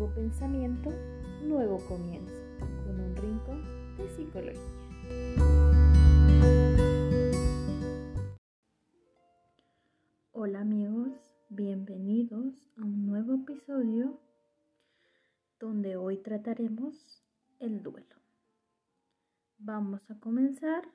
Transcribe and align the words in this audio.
Nuevo 0.00 0.14
pensamiento, 0.14 0.90
nuevo 1.42 1.76
comienzo, 1.86 2.32
con 2.58 2.98
un 2.98 3.14
rincón 3.16 3.62
de 3.98 4.08
psicología. 4.08 4.62
Hola 10.32 10.62
amigos, 10.62 11.10
bienvenidos 11.50 12.54
a 12.78 12.80
un 12.80 13.08
nuevo 13.08 13.34
episodio 13.34 14.18
donde 15.58 15.96
hoy 15.96 16.16
trataremos 16.16 17.22
el 17.58 17.82
duelo. 17.82 18.16
Vamos 19.58 20.10
a 20.10 20.18
comenzar 20.18 20.88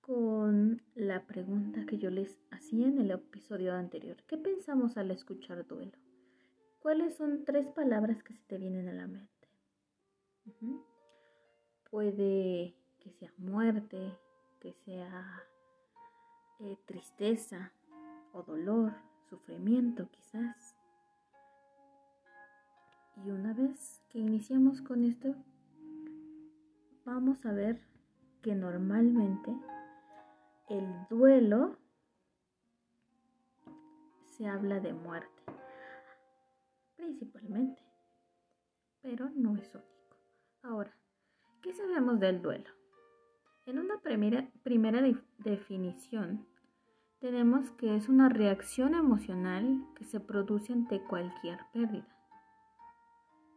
con 0.00 0.82
la 0.96 1.28
pregunta 1.28 1.86
que 1.86 1.96
yo 1.96 2.10
les 2.10 2.40
hacía 2.50 2.88
en 2.88 2.98
el 2.98 3.12
episodio 3.12 3.72
anterior. 3.74 4.16
¿Qué 4.26 4.36
pensamos 4.36 4.96
al 4.96 5.12
escuchar 5.12 5.64
duelo? 5.64 6.09
¿Cuáles 6.80 7.16
son 7.16 7.44
tres 7.44 7.68
palabras 7.68 8.22
que 8.22 8.32
se 8.32 8.42
te 8.44 8.58
vienen 8.58 8.88
a 8.88 8.92
la 8.92 9.06
mente? 9.06 9.30
Puede 11.90 12.74
que 12.98 13.12
sea 13.18 13.32
muerte, 13.38 14.16
que 14.60 14.72
sea 14.84 15.42
eh, 16.60 16.78
tristeza 16.86 17.72
o 18.32 18.42
dolor, 18.42 18.92
sufrimiento 19.28 20.08
quizás. 20.10 20.76
Y 23.24 23.30
una 23.30 23.52
vez 23.52 24.02
que 24.08 24.18
iniciamos 24.18 24.80
con 24.80 25.04
esto, 25.04 25.34
vamos 27.04 27.44
a 27.44 27.52
ver 27.52 27.80
que 28.42 28.54
normalmente 28.54 29.54
el 30.68 30.86
duelo 31.10 31.76
se 34.24 34.46
habla 34.46 34.80
de 34.80 34.94
muerte, 34.94 35.42
principalmente, 37.00 37.82
pero 39.00 39.30
no 39.34 39.56
es 39.56 39.74
único. 39.74 40.16
Ahora, 40.62 40.94
¿qué 41.62 41.72
sabemos 41.72 42.20
del 42.20 42.42
duelo? 42.42 42.68
En 43.64 43.78
una 43.78 43.98
primera, 44.00 44.50
definición, 45.38 46.46
tenemos 47.18 47.70
que 47.72 47.96
es 47.96 48.08
una 48.08 48.28
reacción 48.28 48.94
emocional 48.94 49.86
que 49.94 50.04
se 50.04 50.20
produce 50.20 50.72
ante 50.72 51.02
cualquier 51.04 51.58
pérdida. 51.72 52.16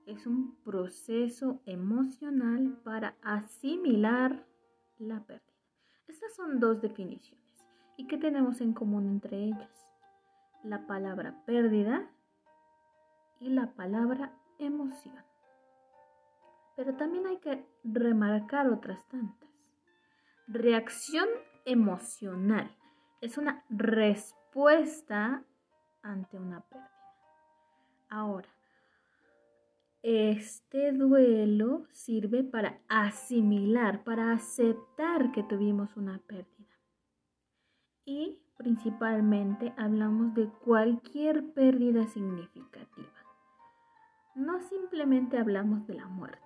Es 0.05 0.25
un 0.27 0.55
proceso 0.63 1.61
emocional 1.65 2.79
para 2.83 3.15
asimilar 3.21 4.45
la 4.97 5.25
pérdida. 5.25 5.53
Estas 6.07 6.35
son 6.35 6.59
dos 6.59 6.81
definiciones. 6.81 7.43
¿Y 7.97 8.07
qué 8.07 8.17
tenemos 8.17 8.61
en 8.61 8.73
común 8.73 9.07
entre 9.07 9.37
ellas? 9.43 9.87
La 10.63 10.85
palabra 10.87 11.43
pérdida 11.45 12.09
y 13.43 13.49
la 13.49 13.73
palabra 13.73 14.31
emoción. 14.57 15.21
Pero 16.75 16.95
también 16.95 17.27
hay 17.27 17.37
que 17.37 17.67
remarcar 17.83 18.69
otras 18.69 19.05
tantas. 19.09 19.49
Reacción 20.47 21.27
emocional 21.65 22.75
es 23.21 23.37
una 23.37 23.63
respuesta 23.69 25.43
ante 26.01 26.37
una 26.37 26.61
pérdida. 26.61 26.89
Ahora, 28.09 28.49
este 30.03 30.91
duelo 30.91 31.85
sirve 31.91 32.43
para 32.43 32.79
asimilar, 32.87 34.03
para 34.03 34.31
aceptar 34.31 35.31
que 35.31 35.43
tuvimos 35.43 35.95
una 35.95 36.19
pérdida. 36.19 36.79
Y 38.05 38.41
principalmente 38.57 39.73
hablamos 39.77 40.33
de 40.33 40.49
cualquier 40.65 41.53
pérdida 41.53 42.05
significativa. 42.07 43.12
No 44.35 44.59
simplemente 44.61 45.37
hablamos 45.37 45.85
de 45.85 45.93
la 45.93 46.07
muerte, 46.07 46.39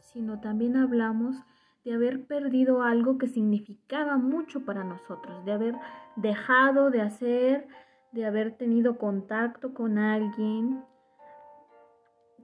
sino 0.00 0.40
también 0.40 0.76
hablamos 0.76 1.36
de 1.84 1.92
haber 1.92 2.26
perdido 2.26 2.82
algo 2.82 3.18
que 3.18 3.28
significaba 3.28 4.16
mucho 4.16 4.64
para 4.64 4.82
nosotros, 4.82 5.44
de 5.44 5.52
haber 5.52 5.74
dejado 6.16 6.90
de 6.90 7.02
hacer, 7.02 7.68
de 8.12 8.24
haber 8.24 8.56
tenido 8.56 8.98
contacto 8.98 9.74
con 9.74 9.98
alguien 9.98 10.82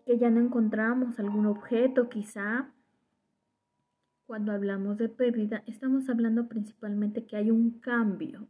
que 0.05 0.19
ya 0.19 0.31
no 0.31 0.41
encontramos 0.41 1.19
algún 1.19 1.47
objeto 1.47 2.09
quizá. 2.09 2.71
Cuando 4.27 4.53
hablamos 4.53 4.99
de 4.99 5.09
pérdida, 5.09 5.63
estamos 5.67 6.09
hablando 6.09 6.49
principalmente 6.49 7.27
que 7.27 7.37
hay 7.37 7.51
un 7.51 7.81
cambio 7.81 8.49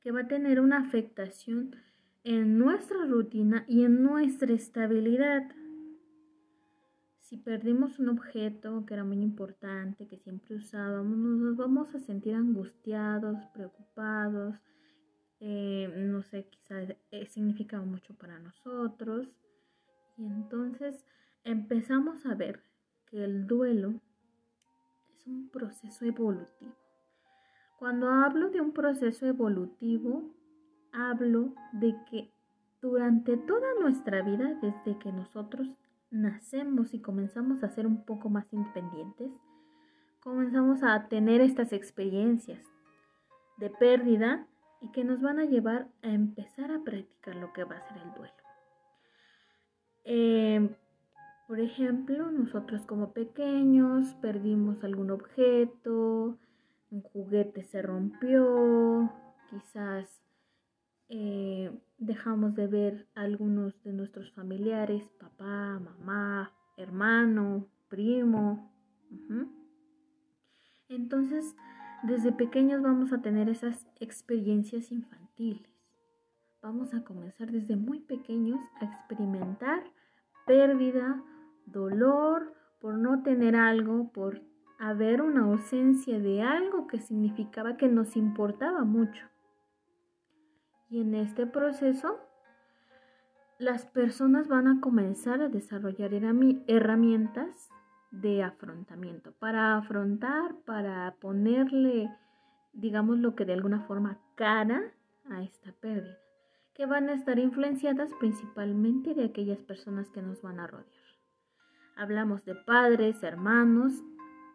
que 0.00 0.10
va 0.10 0.20
a 0.20 0.28
tener 0.28 0.60
una 0.60 0.78
afectación 0.78 1.76
en 2.24 2.58
nuestra 2.58 3.04
rutina 3.06 3.64
y 3.66 3.84
en 3.84 4.02
nuestra 4.02 4.52
estabilidad. 4.52 5.42
Si 7.20 7.36
perdimos 7.36 7.98
un 7.98 8.08
objeto 8.08 8.84
que 8.84 8.94
era 8.94 9.04
muy 9.04 9.22
importante, 9.22 10.06
que 10.06 10.18
siempre 10.18 10.56
usábamos, 10.56 11.16
nos 11.16 11.56
vamos 11.56 11.94
a 11.94 12.00
sentir 12.00 12.34
angustiados, 12.34 13.36
preocupados, 13.54 14.56
eh, 15.38 15.92
no 15.96 16.22
sé, 16.22 16.48
quizás 16.48 16.94
eh, 17.10 17.26
significaba 17.26 17.84
mucho 17.84 18.14
para 18.14 18.38
nosotros. 18.38 19.28
Y 20.18 20.26
entonces 20.26 21.06
empezamos 21.44 22.26
a 22.26 22.34
ver 22.34 22.62
que 23.06 23.24
el 23.24 23.46
duelo 23.46 24.00
es 25.14 25.26
un 25.26 25.48
proceso 25.48 26.04
evolutivo. 26.04 26.74
Cuando 27.78 28.10
hablo 28.10 28.50
de 28.50 28.60
un 28.60 28.72
proceso 28.72 29.26
evolutivo, 29.26 30.34
hablo 30.92 31.54
de 31.72 31.94
que 32.10 32.30
durante 32.80 33.36
toda 33.36 33.66
nuestra 33.80 34.22
vida, 34.22 34.58
desde 34.62 34.98
que 34.98 35.12
nosotros 35.12 35.68
nacemos 36.10 36.94
y 36.94 37.00
comenzamos 37.00 37.62
a 37.62 37.68
ser 37.68 37.86
un 37.86 38.04
poco 38.04 38.30
más 38.30 38.52
independientes, 38.52 39.30
comenzamos 40.22 40.82
a 40.82 41.08
tener 41.08 41.40
estas 41.40 41.72
experiencias 41.72 42.64
de 43.58 43.70
pérdida 43.70 44.46
y 44.80 44.90
que 44.92 45.04
nos 45.04 45.20
van 45.20 45.38
a 45.38 45.44
llevar 45.44 45.88
a 46.02 46.08
empezar 46.08 46.70
a 46.70 46.82
practicar 46.82 47.36
lo 47.36 47.52
que 47.52 47.64
va 47.64 47.76
a 47.76 47.88
ser 47.88 47.98
el 48.02 48.14
duelo. 48.14 48.34
Em, 50.04 50.74
por 51.46 51.60
ejemplo, 51.60 52.30
nosotros 52.30 52.86
como 52.86 53.12
pequeños 53.12 54.14
perdimos 54.22 54.82
algún 54.82 55.10
objeto, 55.10 56.38
un 56.90 57.02
juguete 57.02 57.62
se 57.64 57.82
rompió, 57.82 59.12
quizás 59.50 60.22
eh, 61.10 61.70
dejamos 61.98 62.54
de 62.54 62.66
ver 62.66 63.06
a 63.14 63.22
algunos 63.22 63.82
de 63.84 63.92
nuestros 63.92 64.32
familiares, 64.32 65.10
papá, 65.20 65.78
mamá, 65.78 66.52
hermano, 66.78 67.66
primo. 67.88 68.72
Entonces, 70.88 71.54
desde 72.04 72.32
pequeños 72.32 72.82
vamos 72.82 73.12
a 73.12 73.20
tener 73.20 73.50
esas 73.50 73.86
experiencias 74.00 74.90
infantiles 74.90 75.70
vamos 76.62 76.92
a 76.92 77.02
comenzar 77.04 77.50
desde 77.50 77.76
muy 77.76 78.00
pequeños 78.00 78.60
a 78.80 78.84
experimentar 78.84 79.82
pérdida, 80.46 81.22
dolor 81.66 82.54
por 82.80 82.98
no 82.98 83.22
tener 83.22 83.56
algo, 83.56 84.10
por 84.12 84.42
haber 84.78 85.22
una 85.22 85.44
ausencia 85.44 86.18
de 86.18 86.42
algo 86.42 86.86
que 86.86 86.98
significaba 86.98 87.76
que 87.76 87.88
nos 87.88 88.16
importaba 88.16 88.84
mucho. 88.84 89.29
Y 90.90 91.00
en 91.00 91.14
este 91.14 91.46
proceso, 91.46 92.18
las 93.58 93.86
personas 93.86 94.48
van 94.48 94.66
a 94.66 94.80
comenzar 94.80 95.40
a 95.40 95.48
desarrollar 95.48 96.12
herramientas 96.12 97.70
de 98.10 98.42
afrontamiento, 98.42 99.32
para 99.38 99.76
afrontar, 99.76 100.56
para 100.64 101.14
ponerle, 101.20 102.10
digamos, 102.72 103.18
lo 103.18 103.36
que 103.36 103.44
de 103.44 103.52
alguna 103.52 103.82
forma 103.82 104.18
cara 104.34 104.82
a 105.30 105.42
esta 105.42 105.70
pérdida 105.72 106.18
que 106.74 106.86
van 106.86 107.08
a 107.08 107.12
estar 107.12 107.38
influenciadas 107.38 108.10
principalmente 108.18 109.14
de 109.14 109.26
aquellas 109.26 109.62
personas 109.62 110.08
que 110.10 110.22
nos 110.22 110.42
van 110.42 110.58
a 110.58 110.66
rodear. 110.66 110.88
Hablamos 111.94 112.44
de 112.44 112.54
padres, 112.54 113.22
hermanos 113.22 114.02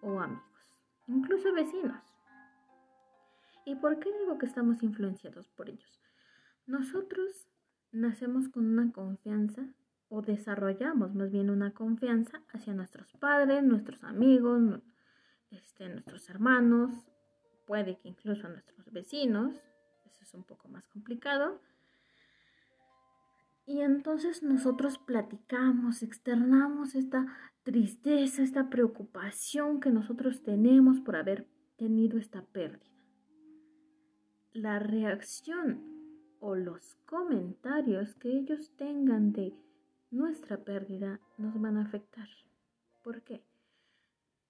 o 0.01 0.19
amigos, 0.19 0.44
incluso 1.07 1.54
vecinos. 1.54 2.01
¿Y 3.63 3.75
por 3.75 4.00
qué 4.00 4.12
digo 4.19 4.38
que 4.38 4.48
estamos 4.48 4.83
influenciados 4.83 5.48
por 5.50 5.69
ellos? 5.69 6.05
Nosotros 6.67 7.47
nacemos 7.91 8.50
con 8.50 8.65
una 8.65 8.91
confianza 8.91 9.67
o 10.09 10.21
desarrollamos 10.21 11.13
más 11.13 11.31
bien 11.31 11.50
una 11.50 11.73
confianza 11.73 12.41
hacia 12.53 12.73
nuestros 12.73 13.13
padres, 13.13 13.63
nuestros 13.63 14.03
amigos, 14.03 14.81
este, 15.51 15.89
nuestros 15.89 16.29
hermanos, 16.29 16.91
puede 17.65 17.97
que 17.97 18.09
incluso 18.09 18.47
a 18.47 18.50
nuestros 18.50 18.91
vecinos, 18.91 19.56
eso 20.06 20.23
es 20.23 20.33
un 20.33 20.44
poco 20.44 20.67
más 20.67 20.88
complicado, 20.88 21.62
y 23.68 23.81
entonces 23.81 24.44
nosotros 24.44 25.00
platicamos, 25.00 26.03
externamos 26.03 26.94
esta 26.94 27.25
tristeza, 27.63 28.44
esta 28.44 28.69
preocupación 28.69 29.79
que 29.79 29.89
nosotros 29.89 30.44
tenemos 30.44 31.00
por 31.00 31.15
haber 31.15 31.47
tenido 31.77 32.19
esta 32.19 32.44
pérdida. 32.44 32.85
La 34.53 34.77
reacción 34.77 35.94
o 36.39 36.55
los 36.55 36.95
comentarios 37.05 38.15
que 38.15 38.29
ellos 38.29 38.71
tengan 38.77 39.31
de 39.31 39.53
nuestra 40.11 40.57
pérdida 40.57 41.19
nos 41.37 41.59
van 41.59 41.77
a 41.77 41.83
afectar. 41.83 42.27
¿Por 43.03 43.21
qué? 43.21 43.43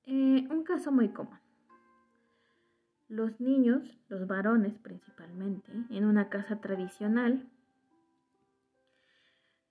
Eh, 0.05 0.47
un 0.49 0.63
caso 0.63 0.91
muy 0.91 1.09
común. 1.09 1.39
Los 3.07 3.39
niños, 3.39 3.97
los 4.07 4.27
varones 4.27 4.77
principalmente, 4.79 5.71
en 5.89 6.05
una 6.05 6.29
casa 6.29 6.59
tradicional, 6.59 7.47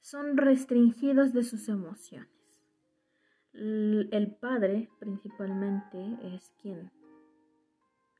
son 0.00 0.36
restringidos 0.36 1.32
de 1.32 1.42
sus 1.42 1.68
emociones. 1.68 2.28
El 3.52 4.36
padre 4.40 4.90
principalmente 4.98 6.18
es 6.34 6.52
quien 6.60 6.90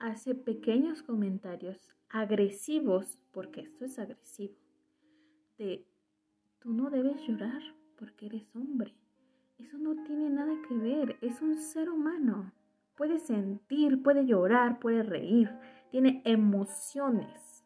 hace 0.05 0.35
pequeños 0.35 1.03
comentarios 1.03 1.95
agresivos, 2.11 3.19
porque 3.33 3.63
esto 3.63 3.87
es 3.87 3.99
agresivo, 3.99 4.55
de 5.57 5.87
tú 6.59 6.75
no 6.75 6.91
debes 6.91 7.27
llorar 7.27 7.63
porque 7.97 8.27
eres 8.27 8.55
hombre. 8.55 8.95
Eso 9.59 9.79
no 9.79 9.95
tiene 10.05 10.29
nada 10.29 10.53
que 10.69 10.75
ver, 10.75 11.17
es 11.23 11.41
un 11.41 11.57
ser 11.57 11.89
humano. 11.89 12.53
Puede 12.97 13.19
sentir, 13.19 14.03
puede 14.03 14.27
llorar, 14.27 14.79
puede 14.79 15.03
reír, 15.03 15.51
tiene 15.91 16.21
emociones. 16.25 17.65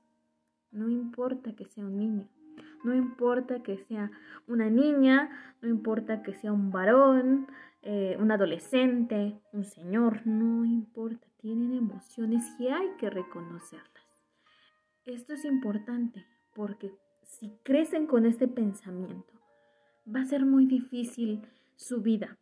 No 0.71 0.89
importa 0.89 1.57
que 1.57 1.65
sea 1.67 1.85
un 1.85 1.99
niño, 1.99 2.29
no 2.85 2.95
importa 2.95 3.63
que 3.65 3.79
sea 3.79 4.13
una 4.47 4.71
niña, 4.71 5.29
no 5.61 5.69
importa 5.69 6.23
que 6.23 6.35
sea 6.35 6.53
un 6.53 6.71
varón, 6.71 7.49
eh, 7.83 8.17
un 8.21 8.31
adolescente, 8.31 9.41
un 9.53 9.65
señor, 9.65 10.27
no 10.27 10.65
importa, 10.65 11.28
tienen 11.49 11.73
emociones 11.73 12.45
y 12.59 12.69
hay 12.69 12.91
que 12.99 13.09
reconocerlas. 13.09 14.05
Esto 15.07 15.33
es 15.33 15.47
importante 15.47 16.27
porque 16.55 16.95
si 17.23 17.57
crecen 17.63 18.07
con 18.07 18.27
este 18.27 18.49
pensamiento, 18.49 19.33
va 20.15 20.21
a 20.21 20.27
ser 20.27 20.45
muy 20.45 20.67
difícil 20.67 21.41
su 21.75 22.03
vida 22.03 22.37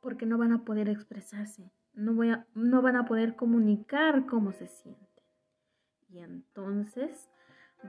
porque 0.00 0.26
no 0.26 0.38
van 0.38 0.52
a 0.52 0.64
poder 0.64 0.88
expresarse, 0.88 1.72
no, 1.92 2.14
no 2.54 2.82
van 2.82 2.94
a 2.94 3.04
poder 3.04 3.34
comunicar 3.34 4.26
cómo 4.26 4.52
se 4.52 4.68
sienten. 4.68 5.24
Y 6.08 6.20
entonces 6.20 7.28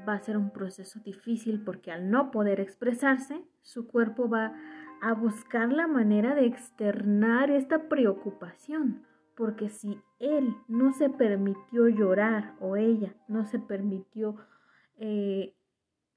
va 0.10 0.14
a 0.14 0.22
ser 0.22 0.38
un 0.38 0.50
proceso 0.50 1.02
difícil 1.02 1.62
porque 1.64 1.92
al 1.92 2.10
no 2.10 2.32
poder 2.32 2.60
expresarse, 2.60 3.44
su 3.62 3.86
cuerpo 3.88 4.28
va 4.28 4.56
a 5.04 5.14
buscar 5.14 5.72
la 5.72 5.86
manera 5.86 6.34
de 6.34 6.48
externar 6.48 7.52
esta 7.52 7.88
preocupación. 7.88 9.06
Porque 9.36 9.70
si 9.70 10.02
él 10.20 10.56
no 10.68 10.94
se 10.94 11.10
permitió 11.10 11.88
llorar 11.88 12.56
o 12.60 12.78
ella 12.78 13.16
no 13.28 13.46
se 13.46 13.60
permitió 13.60 14.38
eh, 14.98 15.56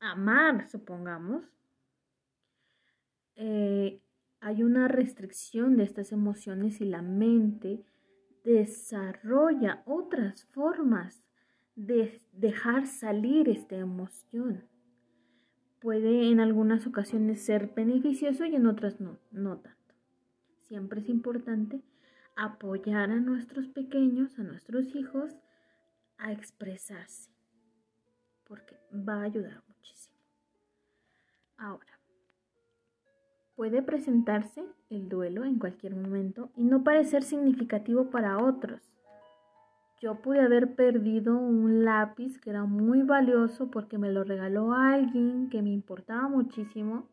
amar, 0.00 0.68
supongamos, 0.68 1.44
eh, 3.34 4.00
hay 4.40 4.62
una 4.62 4.88
restricción 4.88 5.76
de 5.76 5.84
estas 5.84 6.12
emociones 6.12 6.80
y 6.80 6.84
la 6.84 7.02
mente 7.02 7.84
desarrolla 8.44 9.82
otras 9.84 10.44
formas 10.46 11.24
de 11.74 12.20
dejar 12.32 12.86
salir 12.86 13.48
esta 13.48 13.76
emoción. 13.76 14.64
Puede 15.80 16.30
en 16.30 16.40
algunas 16.40 16.86
ocasiones 16.86 17.44
ser 17.44 17.72
beneficioso 17.74 18.44
y 18.44 18.56
en 18.56 18.66
otras 18.66 19.00
no, 19.00 19.18
no 19.30 19.58
tanto. 19.58 19.94
Siempre 20.62 21.00
es 21.00 21.08
importante 21.08 21.82
apoyar 22.38 23.10
a 23.10 23.16
nuestros 23.16 23.66
pequeños, 23.66 24.38
a 24.38 24.44
nuestros 24.44 24.94
hijos, 24.94 25.36
a 26.18 26.30
expresarse, 26.30 27.32
porque 28.44 28.78
va 28.92 29.14
a 29.14 29.24
ayudar 29.24 29.60
muchísimo. 29.66 30.16
Ahora, 31.56 31.98
puede 33.56 33.82
presentarse 33.82 34.64
el 34.88 35.08
duelo 35.08 35.42
en 35.42 35.58
cualquier 35.58 35.96
momento 35.96 36.52
y 36.54 36.62
no 36.62 36.84
parecer 36.84 37.24
significativo 37.24 38.08
para 38.08 38.38
otros. 38.38 38.80
Yo 40.00 40.22
pude 40.22 40.40
haber 40.40 40.76
perdido 40.76 41.36
un 41.36 41.84
lápiz 41.84 42.38
que 42.38 42.50
era 42.50 42.62
muy 42.66 43.02
valioso 43.02 43.68
porque 43.68 43.98
me 43.98 44.12
lo 44.12 44.22
regaló 44.22 44.74
alguien 44.74 45.50
que 45.50 45.60
me 45.60 45.70
importaba 45.70 46.28
muchísimo 46.28 47.08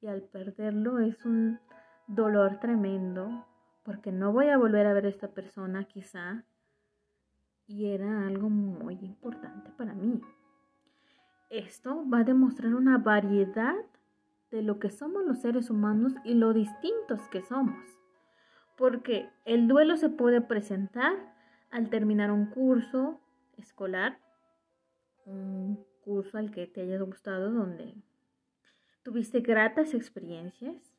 y 0.00 0.06
al 0.06 0.22
perderlo 0.22 1.00
es 1.00 1.24
un 1.24 1.58
dolor 2.06 2.60
tremendo 2.60 3.44
porque 3.84 4.10
no 4.10 4.32
voy 4.32 4.48
a 4.48 4.58
volver 4.58 4.86
a 4.86 4.92
ver 4.92 5.06
a 5.06 5.10
esta 5.10 5.28
persona 5.28 5.84
quizá 5.84 6.44
y 7.66 7.86
era 7.86 8.26
algo 8.26 8.50
muy 8.50 8.94
importante 8.94 9.70
para 9.76 9.94
mí. 9.94 10.20
Esto 11.50 12.04
va 12.08 12.20
a 12.20 12.24
demostrar 12.24 12.74
una 12.74 12.98
variedad 12.98 13.76
de 14.50 14.62
lo 14.62 14.78
que 14.78 14.90
somos 14.90 15.24
los 15.24 15.40
seres 15.40 15.70
humanos 15.70 16.14
y 16.24 16.34
lo 16.34 16.52
distintos 16.52 17.20
que 17.28 17.42
somos. 17.42 17.84
Porque 18.76 19.28
el 19.44 19.68
duelo 19.68 19.96
se 19.96 20.08
puede 20.08 20.40
presentar 20.40 21.12
al 21.70 21.90
terminar 21.90 22.30
un 22.30 22.46
curso 22.46 23.20
escolar, 23.56 24.18
un 25.26 25.84
curso 26.04 26.38
al 26.38 26.50
que 26.50 26.66
te 26.66 26.82
haya 26.82 26.98
gustado, 27.00 27.50
donde 27.50 27.94
tuviste 29.02 29.40
gratas 29.40 29.94
experiencias, 29.94 30.93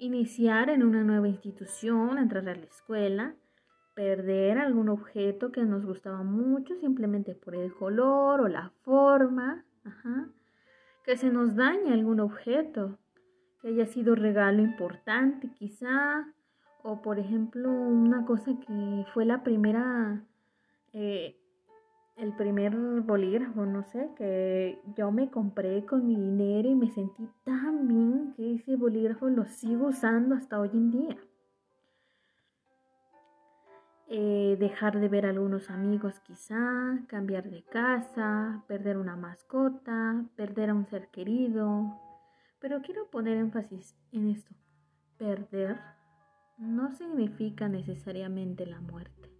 iniciar 0.00 0.70
en 0.70 0.82
una 0.82 1.04
nueva 1.04 1.28
institución, 1.28 2.18
entrar 2.18 2.48
a 2.48 2.54
la 2.54 2.64
escuela, 2.64 3.34
perder 3.94 4.58
algún 4.58 4.88
objeto 4.88 5.52
que 5.52 5.62
nos 5.64 5.84
gustaba 5.84 6.22
mucho 6.22 6.74
simplemente 6.76 7.34
por 7.34 7.54
el 7.54 7.72
color 7.74 8.40
o 8.40 8.48
la 8.48 8.72
forma, 8.82 9.64
que 11.04 11.16
se 11.16 11.30
nos 11.30 11.54
dañe 11.54 11.92
algún 11.92 12.20
objeto, 12.20 12.98
que 13.60 13.68
haya 13.68 13.86
sido 13.86 14.14
regalo 14.14 14.62
importante 14.62 15.50
quizá, 15.52 16.26
o 16.82 17.02
por 17.02 17.18
ejemplo, 17.18 17.70
una 17.70 18.24
cosa 18.24 18.52
que 18.66 19.04
fue 19.12 19.26
la 19.26 19.42
primera, 19.42 20.24
eh, 20.94 21.36
el 22.20 22.34
primer 22.34 22.76
bolígrafo, 23.00 23.64
no 23.64 23.82
sé, 23.82 24.10
que 24.16 24.78
yo 24.94 25.10
me 25.10 25.30
compré 25.30 25.86
con 25.86 26.06
mi 26.06 26.16
dinero 26.16 26.68
y 26.68 26.74
me 26.74 26.90
sentí 26.90 27.26
tan 27.44 27.88
bien 27.88 28.34
que 28.36 28.56
ese 28.56 28.76
bolígrafo 28.76 29.30
lo 29.30 29.46
sigo 29.46 29.88
usando 29.88 30.34
hasta 30.34 30.60
hoy 30.60 30.68
en 30.74 30.90
día. 30.90 31.16
Eh, 34.08 34.56
dejar 34.60 35.00
de 35.00 35.08
ver 35.08 35.24
a 35.24 35.30
algunos 35.30 35.70
amigos 35.70 36.20
quizá, 36.20 37.00
cambiar 37.06 37.48
de 37.48 37.62
casa, 37.62 38.64
perder 38.68 38.98
una 38.98 39.16
mascota, 39.16 40.26
perder 40.36 40.70
a 40.70 40.74
un 40.74 40.84
ser 40.86 41.08
querido. 41.08 41.98
Pero 42.58 42.82
quiero 42.82 43.08
poner 43.08 43.38
énfasis 43.38 43.96
en 44.12 44.28
esto. 44.28 44.54
Perder 45.16 45.80
no 46.58 46.90
significa 46.90 47.68
necesariamente 47.68 48.66
la 48.66 48.80
muerte, 48.80 49.30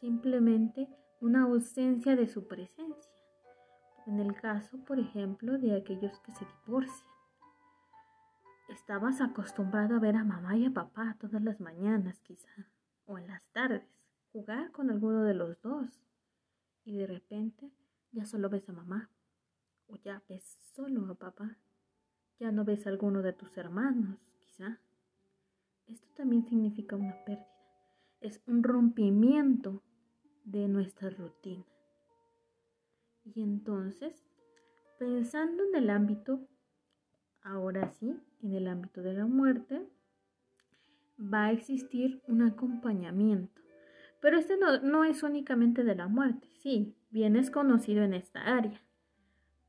simplemente 0.00 0.88
una 1.24 1.44
ausencia 1.44 2.16
de 2.16 2.26
su 2.26 2.46
presencia. 2.46 3.10
En 4.06 4.20
el 4.20 4.38
caso, 4.38 4.76
por 4.84 4.98
ejemplo, 4.98 5.56
de 5.56 5.74
aquellos 5.74 6.20
que 6.20 6.32
se 6.32 6.44
divorcian. 6.66 7.08
Estabas 8.68 9.22
acostumbrado 9.22 9.96
a 9.96 10.00
ver 10.00 10.16
a 10.16 10.24
mamá 10.24 10.54
y 10.58 10.66
a 10.66 10.70
papá 10.70 11.16
todas 11.18 11.42
las 11.42 11.60
mañanas, 11.60 12.20
quizá, 12.20 12.68
o 13.06 13.16
en 13.16 13.26
las 13.26 13.42
tardes, 13.52 13.88
jugar 14.32 14.70
con 14.70 14.90
alguno 14.90 15.22
de 15.24 15.32
los 15.32 15.58
dos, 15.62 16.02
y 16.84 16.98
de 16.98 17.06
repente 17.06 17.72
ya 18.12 18.26
solo 18.26 18.50
ves 18.50 18.68
a 18.68 18.74
mamá, 18.74 19.08
o 19.86 19.96
ya 19.96 20.22
ves 20.28 20.58
solo 20.74 21.10
a 21.10 21.14
papá, 21.14 21.56
ya 22.38 22.52
no 22.52 22.66
ves 22.66 22.86
a 22.86 22.90
alguno 22.90 23.22
de 23.22 23.32
tus 23.32 23.56
hermanos, 23.56 24.18
quizá. 24.40 24.78
Esto 25.86 26.06
también 26.16 26.44
significa 26.44 26.96
una 26.96 27.16
pérdida. 27.24 27.48
Es 28.20 28.42
un 28.46 28.62
rompimiento 28.62 29.82
de 30.44 30.68
nuestra 30.68 31.10
rutina. 31.10 31.64
Y 33.24 33.42
entonces, 33.42 34.26
pensando 34.98 35.64
en 35.64 35.74
el 35.76 35.90
ámbito, 35.90 36.46
ahora 37.42 37.90
sí, 37.92 38.16
en 38.42 38.54
el 38.54 38.68
ámbito 38.68 39.02
de 39.02 39.14
la 39.14 39.26
muerte, 39.26 39.86
va 41.18 41.46
a 41.46 41.52
existir 41.52 42.22
un 42.26 42.42
acompañamiento. 42.42 43.62
Pero 44.20 44.38
este 44.38 44.56
no, 44.56 44.80
no 44.80 45.04
es 45.04 45.22
únicamente 45.22 45.84
de 45.84 45.94
la 45.94 46.08
muerte, 46.08 46.48
sí, 46.62 46.94
bien 47.10 47.36
es 47.36 47.50
conocido 47.50 48.02
en 48.02 48.14
esta 48.14 48.40
área, 48.40 48.80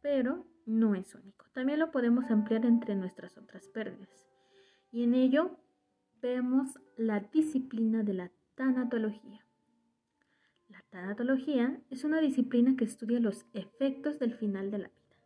pero 0.01 0.46
no 0.65 0.96
es 0.96 1.13
único. 1.13 1.46
También 1.53 1.79
lo 1.79 1.91
podemos 1.91 2.29
ampliar 2.32 2.65
entre 2.65 2.96
nuestras 2.96 3.38
otras 3.38 3.67
pérdidas. 3.67 4.27
Y 4.91 5.03
en 5.03 5.13
ello 5.13 5.58
vemos 6.22 6.79
la 6.98 7.20
disciplina 7.20 8.03
de 8.03 8.13
la 8.13 8.32
tanatología. 8.55 9.44
La 10.95 11.01
tanatología 11.01 11.77
es 11.89 12.05
una 12.05 12.21
disciplina 12.21 12.77
que 12.77 12.85
estudia 12.85 13.19
los 13.19 13.45
efectos 13.53 14.17
del 14.17 14.33
final 14.33 14.71
de 14.71 14.77
la 14.77 14.87
vida, 14.87 15.17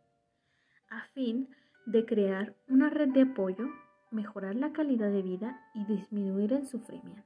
a 0.88 1.04
fin 1.14 1.48
de 1.86 2.04
crear 2.04 2.56
una 2.66 2.90
red 2.90 3.10
de 3.10 3.22
apoyo, 3.22 3.68
mejorar 4.10 4.56
la 4.56 4.72
calidad 4.72 5.12
de 5.12 5.22
vida 5.22 5.64
y 5.72 5.84
disminuir 5.84 6.54
el 6.54 6.66
sufrimiento. 6.66 7.22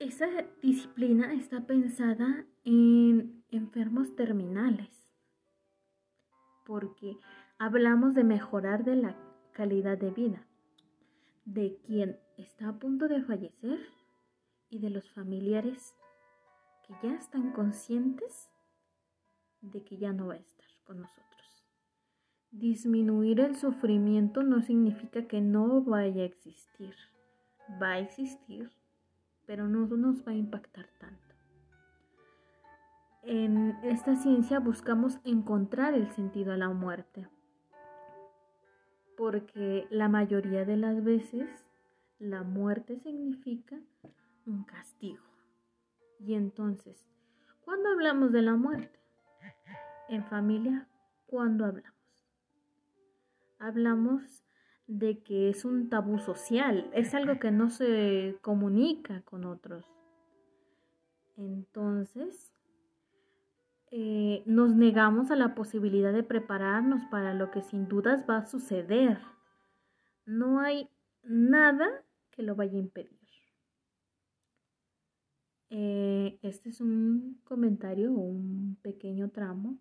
Esa 0.00 0.26
disciplina 0.60 1.32
está 1.32 1.64
pensada 1.64 2.44
en 2.64 3.44
enfermos 3.52 4.16
terminales, 4.16 5.12
porque 6.66 7.18
hablamos 7.56 8.16
de 8.16 8.24
mejorar 8.24 8.82
de 8.82 8.96
la 8.96 9.16
calidad 9.52 9.96
de 9.96 10.10
vida 10.10 10.44
de 11.44 11.78
quien 11.86 12.18
está 12.36 12.70
a 12.70 12.78
punto 12.80 13.06
de 13.06 13.22
fallecer 13.22 13.78
y 14.70 14.80
de 14.80 14.90
los 14.90 15.08
familiares 15.12 15.94
ya 17.02 17.14
están 17.14 17.52
conscientes 17.52 18.50
de 19.60 19.82
que 19.84 19.96
ya 19.96 20.12
no 20.12 20.28
va 20.28 20.34
a 20.34 20.38
estar 20.38 20.68
con 20.84 21.00
nosotros. 21.00 21.22
Disminuir 22.50 23.40
el 23.40 23.56
sufrimiento 23.56 24.42
no 24.42 24.60
significa 24.60 25.26
que 25.26 25.40
no 25.40 25.82
vaya 25.82 26.22
a 26.22 26.26
existir. 26.26 26.94
Va 27.80 27.92
a 27.92 27.98
existir, 28.00 28.70
pero 29.46 29.68
no 29.68 29.86
nos 29.86 30.26
va 30.26 30.32
a 30.32 30.36
impactar 30.36 30.86
tanto. 30.98 31.34
En 33.22 33.70
esta 33.84 34.16
ciencia 34.16 34.58
buscamos 34.58 35.18
encontrar 35.24 35.94
el 35.94 36.10
sentido 36.10 36.52
a 36.52 36.56
la 36.56 36.68
muerte, 36.68 37.28
porque 39.16 39.86
la 39.90 40.08
mayoría 40.08 40.64
de 40.64 40.76
las 40.76 41.04
veces 41.04 41.48
la 42.18 42.42
muerte 42.42 42.98
significa 42.98 43.78
un 44.44 44.64
castigo. 44.64 45.31
Y 46.24 46.34
entonces, 46.34 47.04
¿cuándo 47.64 47.88
hablamos 47.90 48.30
de 48.30 48.42
la 48.42 48.54
muerte? 48.54 49.00
En 50.08 50.24
familia, 50.24 50.88
¿cuándo 51.26 51.64
hablamos? 51.64 51.92
Hablamos 53.58 54.44
de 54.86 55.22
que 55.22 55.48
es 55.48 55.64
un 55.64 55.88
tabú 55.88 56.18
social, 56.18 56.88
es 56.92 57.14
algo 57.14 57.40
que 57.40 57.50
no 57.50 57.70
se 57.70 58.38
comunica 58.40 59.22
con 59.22 59.44
otros. 59.44 59.84
Entonces, 61.36 62.54
eh, 63.90 64.44
nos 64.46 64.74
negamos 64.74 65.30
a 65.32 65.36
la 65.36 65.54
posibilidad 65.56 66.12
de 66.12 66.22
prepararnos 66.22 67.04
para 67.10 67.34
lo 67.34 67.50
que 67.50 67.62
sin 67.62 67.88
dudas 67.88 68.24
va 68.30 68.38
a 68.38 68.46
suceder. 68.46 69.18
No 70.24 70.60
hay 70.60 70.88
nada 71.24 71.88
que 72.30 72.42
lo 72.42 72.54
vaya 72.54 72.74
a 72.74 72.80
impedir. 72.80 73.21
Eh, 75.74 76.38
este 76.42 76.68
es 76.68 76.82
un 76.82 77.40
comentario, 77.44 78.12
un 78.12 78.76
pequeño 78.82 79.30
tramo 79.30 79.78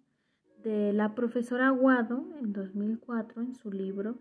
de 0.64 0.94
la 0.94 1.16
profesora 1.16 1.68
Aguado 1.68 2.30
en 2.40 2.54
2004 2.54 3.42
en 3.42 3.56
su 3.56 3.74
libro 3.74 4.18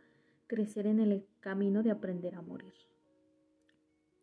Crecer 0.49 0.89
en 0.89 0.99
el 0.99 1.25
camino 1.39 1.85
de 1.85 1.93
aprender 1.93 2.35
a 2.35 2.43
morir, 2.43 2.75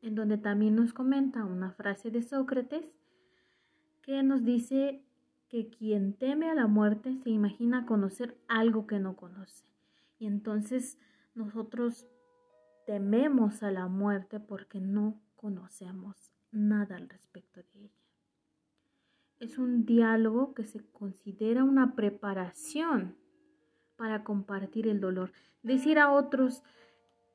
en 0.02 0.14
donde 0.14 0.38
también 0.38 0.76
nos 0.76 0.92
comenta 0.92 1.46
una 1.46 1.72
frase 1.72 2.12
de 2.12 2.22
Sócrates 2.22 2.92
que 4.02 4.24
nos 4.24 4.44
dice 4.44 5.02
que 5.48 5.70
quien 5.70 6.16
teme 6.16 6.50
a 6.50 6.54
la 6.54 6.68
muerte 6.68 7.16
se 7.24 7.30
imagina 7.30 7.86
conocer 7.86 8.38
algo 8.50 8.88
que 8.88 9.00
no 9.00 9.16
conoce. 9.16 9.64
Y 10.20 10.26
entonces 10.26 11.00
nosotros 11.34 12.10
tememos 12.86 13.64
a 13.64 13.72
la 13.72 13.88
muerte 13.88 14.42
porque 14.42 14.82
no 14.82 15.22
conocemos 15.38 16.37
nada 16.58 16.96
al 16.96 17.10
respecto 17.10 17.62
de 17.62 17.86
ella 17.86 18.08
es 19.40 19.58
un 19.58 19.86
diálogo 19.86 20.54
que 20.54 20.66
se 20.66 20.84
considera 20.92 21.64
una 21.64 21.96
preparación 21.96 23.16
para 23.96 24.24
compartir 24.24 24.88
el 24.88 25.00
dolor. 25.00 25.32
Decir 25.64 26.00
a 26.00 26.12
otros, 26.12 26.64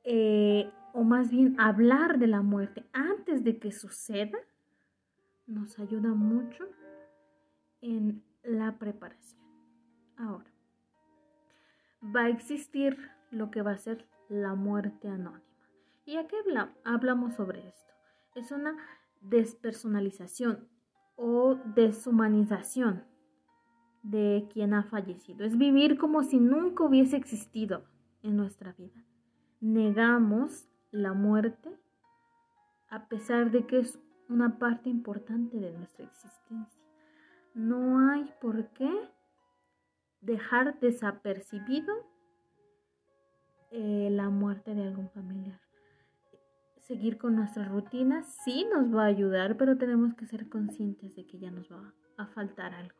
eh, 0.03 0.69
o 0.93 1.03
más 1.03 1.31
bien 1.31 1.59
hablar 1.59 2.19
de 2.19 2.27
la 2.27 2.41
muerte 2.41 2.85
antes 2.93 3.43
de 3.43 3.57
que 3.57 3.71
suceda, 3.71 4.37
nos 5.47 5.79
ayuda 5.79 6.09
mucho 6.09 6.65
en 7.81 8.23
la 8.43 8.77
preparación. 8.77 9.41
Ahora, 10.17 10.51
va 12.03 12.25
a 12.25 12.29
existir 12.29 12.97
lo 13.31 13.49
que 13.49 13.61
va 13.61 13.71
a 13.71 13.77
ser 13.77 14.05
la 14.29 14.55
muerte 14.55 15.07
anónima. 15.07 15.41
¿Y 16.05 16.17
a 16.17 16.27
qué 16.27 16.35
hablamos 16.83 17.33
sobre 17.35 17.67
esto? 17.67 17.93
Es 18.35 18.51
una 18.51 18.75
despersonalización, 19.23 20.67
o 21.15 21.55
deshumanización 21.75 23.03
de 24.03 24.47
quien 24.51 24.73
ha 24.73 24.83
fallecido. 24.83 25.45
Es 25.45 25.57
vivir 25.57 25.97
como 25.97 26.23
si 26.23 26.39
nunca 26.39 26.83
hubiese 26.83 27.15
existido 27.15 27.85
en 28.21 28.35
nuestra 28.35 28.73
vida. 28.73 29.03
Negamos 29.61 30.67
la 30.91 31.13
muerte 31.13 31.69
a 32.89 33.07
pesar 33.07 33.51
de 33.51 33.65
que 33.65 33.79
es 33.79 33.99
una 34.29 34.59
parte 34.59 34.89
importante 34.89 35.57
de 35.57 35.71
nuestra 35.71 36.05
existencia. 36.05 36.83
No 37.53 38.11
hay 38.11 38.29
por 38.41 38.69
qué 38.73 38.91
dejar 40.21 40.79
desapercibido 40.79 41.93
eh, 43.71 44.09
la 44.11 44.29
muerte 44.29 44.75
de 44.75 44.83
algún 44.83 45.09
familiar 45.09 45.59
seguir 46.83 47.17
con 47.17 47.35
nuestras 47.35 47.69
rutinas 47.69 48.37
sí 48.43 48.65
nos 48.73 48.93
va 48.93 49.03
a 49.03 49.07
ayudar, 49.07 49.57
pero 49.57 49.77
tenemos 49.77 50.13
que 50.15 50.25
ser 50.25 50.49
conscientes 50.49 51.15
de 51.15 51.25
que 51.25 51.39
ya 51.39 51.49
nos 51.49 51.71
va 51.71 51.93
a 52.17 52.27
faltar 52.27 52.73
algo. 52.73 52.97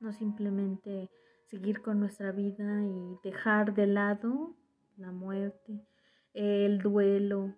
No 0.00 0.12
simplemente 0.12 1.08
seguir 1.46 1.82
con 1.82 2.00
nuestra 2.00 2.32
vida 2.32 2.84
y 2.84 3.16
dejar 3.22 3.74
de 3.74 3.86
lado 3.86 4.56
la 4.96 5.12
muerte, 5.12 5.86
el 6.34 6.78
duelo, 6.78 7.54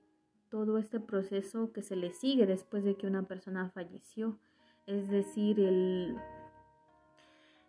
todo 0.50 0.78
este 0.78 1.00
proceso 1.00 1.72
que 1.72 1.82
se 1.82 1.96
le 1.96 2.12
sigue 2.12 2.46
después 2.46 2.84
de 2.84 2.96
que 2.96 3.06
una 3.06 3.22
persona 3.22 3.70
falleció, 3.70 4.38
es 4.86 5.08
decir, 5.08 5.58
el, 5.60 6.16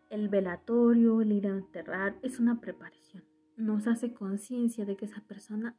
el 0.09 0.29
velatorio, 0.29 1.21
el 1.21 1.31
ir 1.31 1.47
a 1.47 1.51
enterrar, 1.51 2.17
es 2.21 2.39
una 2.39 2.59
preparación. 2.59 3.23
Nos 3.55 3.87
hace 3.87 4.13
conciencia 4.13 4.85
de 4.85 4.95
que 4.95 5.05
esa 5.05 5.21
persona 5.21 5.75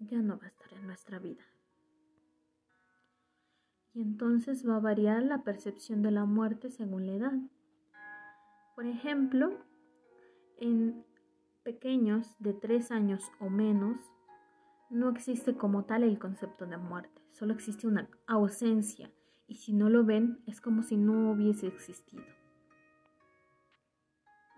ya 0.00 0.22
no 0.22 0.38
va 0.38 0.44
a 0.44 0.48
estar 0.48 0.72
en 0.72 0.86
nuestra 0.86 1.18
vida. 1.18 1.42
Y 3.94 4.02
entonces 4.02 4.68
va 4.68 4.76
a 4.76 4.80
variar 4.80 5.22
la 5.22 5.42
percepción 5.42 6.02
de 6.02 6.10
la 6.10 6.24
muerte 6.24 6.70
según 6.70 7.06
la 7.06 7.14
edad. 7.14 7.32
Por 8.74 8.86
ejemplo, 8.86 9.58
en 10.58 11.04
pequeños 11.64 12.36
de 12.38 12.52
tres 12.52 12.90
años 12.90 13.22
o 13.40 13.50
menos, 13.50 14.00
no 14.90 15.10
existe 15.10 15.56
como 15.56 15.84
tal 15.84 16.02
el 16.02 16.18
concepto 16.18 16.66
de 16.66 16.76
muerte, 16.76 17.20
solo 17.30 17.52
existe 17.52 17.86
una 17.86 18.08
ausencia 18.26 19.10
y 19.46 19.56
si 19.56 19.72
no 19.72 19.90
lo 19.90 20.04
ven 20.04 20.42
es 20.46 20.60
como 20.60 20.82
si 20.82 20.96
no 20.96 21.30
hubiese 21.30 21.66
existido. 21.66 22.24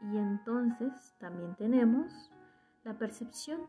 Y 0.03 0.17
entonces 0.17 1.15
también 1.19 1.57
tenemos 1.57 2.31
la 2.85 2.97
percepción 2.97 3.61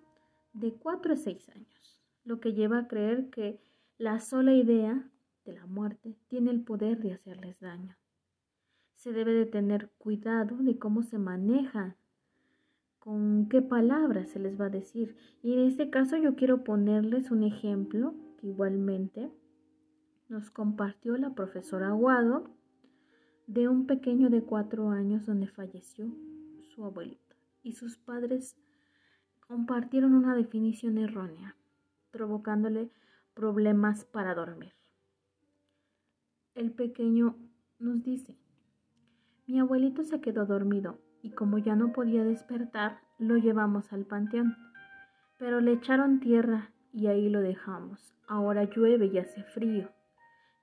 de 0.54 0.74
4 0.74 1.14
a 1.14 1.16
6 1.16 1.50
años, 1.50 2.00
lo 2.24 2.40
que 2.40 2.54
lleva 2.54 2.80
a 2.80 2.88
creer 2.88 3.30
que 3.30 3.60
la 3.98 4.20
sola 4.20 4.54
idea 4.54 5.10
de 5.46 5.54
la 5.54 5.66
muerte 5.66 6.16
tiene 6.28 6.52
el 6.52 6.62
poder 6.62 7.00
de 7.00 7.14
hacerles 7.14 7.60
daño. 7.60 7.96
Se 8.96 9.14
debe 9.14 9.34
de 9.34 9.46
tener 9.46 9.90
cuidado 9.98 10.58
de 10.58 10.78
cómo 10.78 11.04
se 11.04 11.18
maneja, 11.18 11.96
con 13.00 13.48
qué 13.50 13.62
palabras 13.62 14.30
se 14.30 14.40
les 14.40 14.60
va 14.60 14.66
a 14.66 14.70
decir. 14.70 15.16
Y 15.42 15.54
en 15.54 15.60
este 15.60 15.90
caso 15.90 16.18
yo 16.18 16.36
quiero 16.36 16.64
ponerles 16.64 17.32
un 17.32 17.44
ejemplo 17.44 18.14
que 18.38 18.48
igualmente 18.48 19.32
nos 20.30 20.52
compartió 20.52 21.18
la 21.18 21.34
profesora 21.34 21.90
Aguado 21.90 22.52
de 23.48 23.68
un 23.68 23.88
pequeño 23.88 24.30
de 24.30 24.44
cuatro 24.44 24.90
años 24.90 25.26
donde 25.26 25.48
falleció 25.48 26.14
su 26.74 26.86
abuelito 26.86 27.36
y 27.64 27.74
sus 27.74 27.98
padres 27.98 28.56
compartieron 29.52 30.14
una 30.14 30.34
definición 30.34 30.98
errónea, 30.98 31.58
provocándole 32.10 32.90
problemas 33.34 34.06
para 34.06 34.34
dormir. 34.34 34.72
El 36.56 36.72
pequeño 36.72 37.36
nos 37.78 38.02
dice, 38.02 38.38
mi 39.48 39.60
abuelito 39.60 40.06
se 40.06 40.22
quedó 40.22 40.46
dormido 40.46 41.02
y 41.22 41.32
como 41.32 41.58
ya 41.58 41.76
no 41.76 41.92
podía 41.92 42.24
despertar, 42.24 43.02
lo 43.20 43.36
llevamos 43.36 43.92
al 43.92 44.06
panteón, 44.06 44.56
pero 45.38 45.60
le 45.60 45.74
echaron 45.74 46.22
tierra 46.22 46.72
y 46.94 47.08
ahí 47.08 47.28
lo 47.28 47.42
dejamos. 47.42 48.16
Ahora 48.30 48.64
llueve 48.64 49.08
y 49.08 49.18
hace 49.18 49.44
frío. 49.44 49.90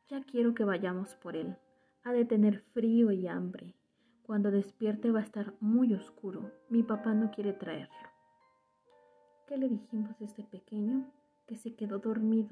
Ya 0.08 0.24
quiero 0.24 0.54
que 0.54 0.64
vayamos 0.64 1.14
por 1.16 1.36
él. 1.36 1.58
Ha 2.04 2.12
de 2.14 2.24
tener 2.24 2.62
frío 2.72 3.12
y 3.12 3.28
hambre. 3.28 3.74
Cuando 4.22 4.50
despierte 4.50 5.10
va 5.10 5.20
a 5.20 5.24
estar 5.24 5.52
muy 5.60 5.92
oscuro. 5.92 6.52
Mi 6.70 6.82
papá 6.82 7.12
no 7.12 7.30
quiere 7.30 7.52
traerlo. 7.52 8.17
¿Qué 9.48 9.56
le 9.56 9.70
dijimos 9.70 10.10
a 10.20 10.24
este 10.24 10.44
pequeño? 10.44 11.06
Que 11.46 11.56
se 11.56 11.74
quedó 11.74 11.98
dormido. 12.00 12.50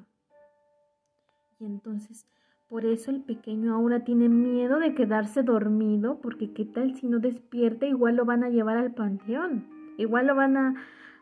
Y 1.61 1.67
entonces, 1.67 2.27
por 2.69 2.87
eso 2.87 3.11
el 3.11 3.23
pequeño 3.23 3.75
ahora 3.75 4.03
tiene 4.03 4.31
miedo 4.31 4.79
de 4.79 4.95
quedarse 4.95 5.43
dormido, 5.43 6.21
porque 6.23 6.55
qué 6.55 6.65
tal 6.65 6.95
si 6.95 7.07
no 7.07 7.19
despierta, 7.19 7.85
igual 7.87 8.17
lo 8.17 8.25
van 8.25 8.45
a 8.45 8.49
llevar 8.49 8.79
al 8.79 8.95
panteón, 8.95 9.67
igual 9.99 10.27
lo 10.27 10.35
van 10.35 10.57
a, 10.57 10.75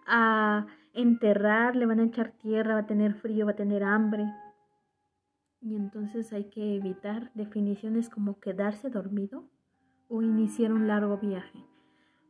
a 0.06 0.66
enterrar, 0.92 1.74
le 1.74 1.86
van 1.86 1.98
a 1.98 2.04
echar 2.04 2.30
tierra, 2.30 2.74
va 2.74 2.80
a 2.80 2.86
tener 2.86 3.14
frío, 3.14 3.46
va 3.46 3.52
a 3.52 3.56
tener 3.56 3.82
hambre. 3.82 4.26
Y 5.60 5.74
entonces 5.74 6.32
hay 6.32 6.44
que 6.50 6.76
evitar 6.76 7.32
definiciones 7.34 8.10
como 8.10 8.38
quedarse 8.38 8.90
dormido 8.90 9.48
o 10.08 10.22
iniciar 10.22 10.72
un 10.72 10.86
largo 10.86 11.18
viaje, 11.18 11.64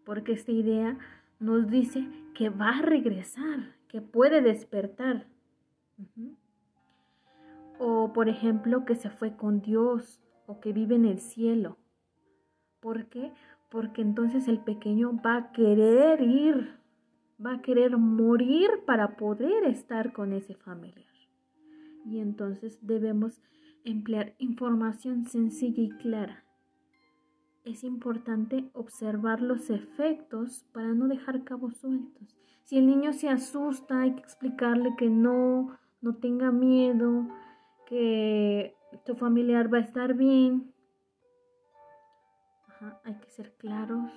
porque 0.06 0.32
esta 0.32 0.52
idea 0.52 0.98
nos 1.40 1.68
dice 1.70 2.06
que 2.34 2.48
va 2.50 2.78
a 2.78 2.82
regresar, 2.82 3.74
que 3.88 4.00
puede 4.00 4.42
despertar. 4.42 5.26
O 7.78 8.12
por 8.12 8.28
ejemplo, 8.28 8.84
que 8.84 8.94
se 8.94 9.10
fue 9.10 9.36
con 9.36 9.60
Dios 9.60 10.22
o 10.46 10.60
que 10.60 10.72
vive 10.72 10.96
en 10.96 11.04
el 11.04 11.20
cielo. 11.20 11.78
¿Por 12.80 13.06
qué? 13.06 13.32
Porque 13.70 14.02
entonces 14.02 14.48
el 14.48 14.60
pequeño 14.60 15.20
va 15.24 15.36
a 15.36 15.52
querer 15.52 16.20
ir, 16.20 16.76
va 17.44 17.54
a 17.54 17.62
querer 17.62 17.96
morir 17.96 18.70
para 18.86 19.16
poder 19.16 19.64
estar 19.64 20.12
con 20.12 20.32
ese 20.32 20.54
familiar. 20.54 21.04
Y 22.04 22.20
entonces 22.20 22.78
debemos 22.82 23.40
emplear 23.84 24.34
información 24.38 25.24
sencilla 25.24 25.82
y 25.82 25.90
clara. 25.90 26.44
Es 27.64 27.82
importante 27.82 28.68
observar 28.74 29.40
los 29.40 29.70
efectos 29.70 30.66
para 30.72 30.88
no 30.88 31.08
dejar 31.08 31.44
cabos 31.44 31.78
sueltos. 31.78 32.36
Si 32.64 32.76
el 32.76 32.86
niño 32.86 33.14
se 33.14 33.30
asusta, 33.30 34.02
hay 34.02 34.14
que 34.14 34.20
explicarle 34.20 34.94
que 34.96 35.08
no, 35.08 35.78
no 36.02 36.16
tenga 36.16 36.50
miedo, 36.50 37.26
que 37.86 38.76
tu 39.06 39.14
familiar 39.14 39.72
va 39.72 39.78
a 39.78 39.82
estar 39.82 40.14
bien. 40.14 40.72
hay 43.04 43.14
que 43.14 43.30
ser 43.30 43.54
claros, 43.54 44.12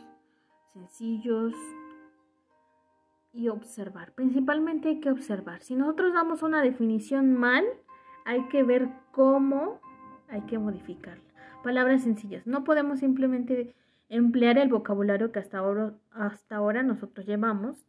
sencillos 0.74 1.54
y 3.32 3.48
observar. 3.48 4.14
Principalmente 4.14 4.90
hay 4.90 5.00
que 5.00 5.12
observar. 5.12 5.62
Si 5.62 5.76
nosotros 5.76 6.14
damos 6.14 6.44
una 6.44 6.62
definición 6.62 7.34
mal, 7.34 7.64
hay 8.26 8.46
que 8.50 8.64
ver 8.64 8.90
cómo 9.12 9.80
hay 10.28 10.42
que 10.42 10.60
modificarla. 10.60 11.27
Palabras 11.64 12.04
sencillas. 12.04 12.46
No 12.48 12.64
podemos 12.64 13.00
simplemente 13.00 13.76
emplear 14.10 14.58
el 14.58 14.70
vocabulario 14.70 15.32
que 15.32 15.40
hasta 15.40 15.58
ahora, 15.58 15.94
hasta 16.12 16.56
ahora 16.56 16.84
nosotros 16.84 17.26
llevamos 17.26 17.88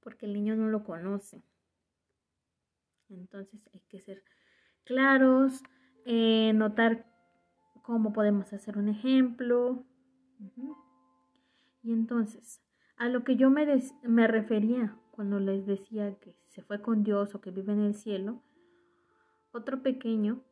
porque 0.00 0.26
el 0.26 0.34
niño 0.34 0.54
no 0.54 0.68
lo 0.68 0.84
conoce. 0.84 1.42
Entonces 3.08 3.60
hay 3.72 3.80
que 3.88 4.00
ser 4.00 4.22
claros, 4.84 5.62
eh, 6.04 6.52
notar 6.54 7.06
cómo 7.82 8.12
podemos 8.12 8.52
hacer 8.52 8.78
un 8.78 8.88
ejemplo. 8.88 9.84
Y 11.82 11.92
entonces, 11.92 12.60
a 12.96 13.08
lo 13.08 13.24
que 13.24 13.36
yo 13.36 13.50
me, 13.50 13.66
me 14.02 14.26
refería 14.26 14.96
cuando 15.10 15.40
les 15.40 15.66
decía 15.66 16.14
que 16.20 16.36
se 16.48 16.62
fue 16.62 16.80
con 16.82 17.02
Dios 17.02 17.34
o 17.34 17.40
que 17.40 17.50
vive 17.50 17.72
en 17.72 17.80
el 17.80 17.94
cielo, 17.94 18.42
otro 19.52 19.82
pequeño 19.82 20.42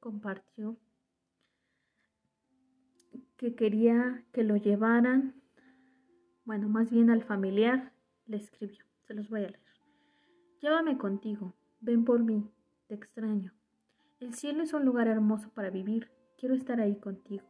compartió 0.00 0.76
que 3.42 3.56
quería 3.56 4.24
que 4.32 4.44
lo 4.44 4.54
llevaran, 4.56 5.34
bueno, 6.44 6.68
más 6.68 6.92
bien 6.92 7.10
al 7.10 7.24
familiar, 7.24 7.92
le 8.26 8.36
escribió, 8.36 8.84
se 9.00 9.14
los 9.14 9.28
voy 9.28 9.40
a 9.40 9.48
leer. 9.48 9.58
Llévame 10.60 10.96
contigo, 10.96 11.52
ven 11.80 12.04
por 12.04 12.22
mí, 12.22 12.48
te 12.86 12.94
extraño. 12.94 13.52
El 14.20 14.34
cielo 14.34 14.62
es 14.62 14.72
un 14.74 14.84
lugar 14.84 15.08
hermoso 15.08 15.50
para 15.54 15.70
vivir. 15.70 16.08
Quiero 16.38 16.54
estar 16.54 16.80
ahí 16.80 16.94
contigo. 17.00 17.44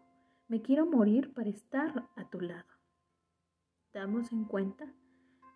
Me 0.48 0.62
quiero 0.62 0.86
morir 0.86 1.30
para 1.34 1.50
estar 1.50 2.08
a 2.16 2.24
tu 2.30 2.40
lado. 2.40 2.72
Damos 3.92 4.32
en 4.32 4.46
cuenta 4.46 4.90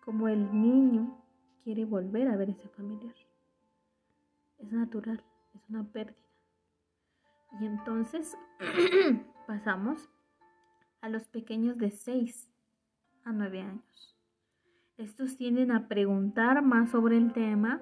cómo 0.05 0.27
el 0.27 0.53
niño 0.61 1.19
quiere 1.63 1.83
volver 1.83 2.27
a 2.27 2.37
ver 2.37 2.49
a 2.49 2.51
ese 2.51 2.69
familiar. 2.69 3.15
Es 4.59 4.71
natural, 4.71 5.23
es 5.55 5.67
una 5.67 5.83
pérdida. 5.83 6.15
Y 7.59 7.65
entonces 7.65 8.37
pasamos 9.47 10.07
a 11.07 11.09
los 11.09 11.27
pequeños 11.29 11.77
de 11.77 11.89
6 11.89 12.51
a 13.23 13.31
9 13.31 13.61
años. 13.61 14.17
Estos 14.97 15.37
tienden 15.37 15.71
a 15.71 15.87
preguntar 15.87 16.61
más 16.61 16.89
sobre 16.89 17.15
el 17.15 17.31
tema, 17.31 17.81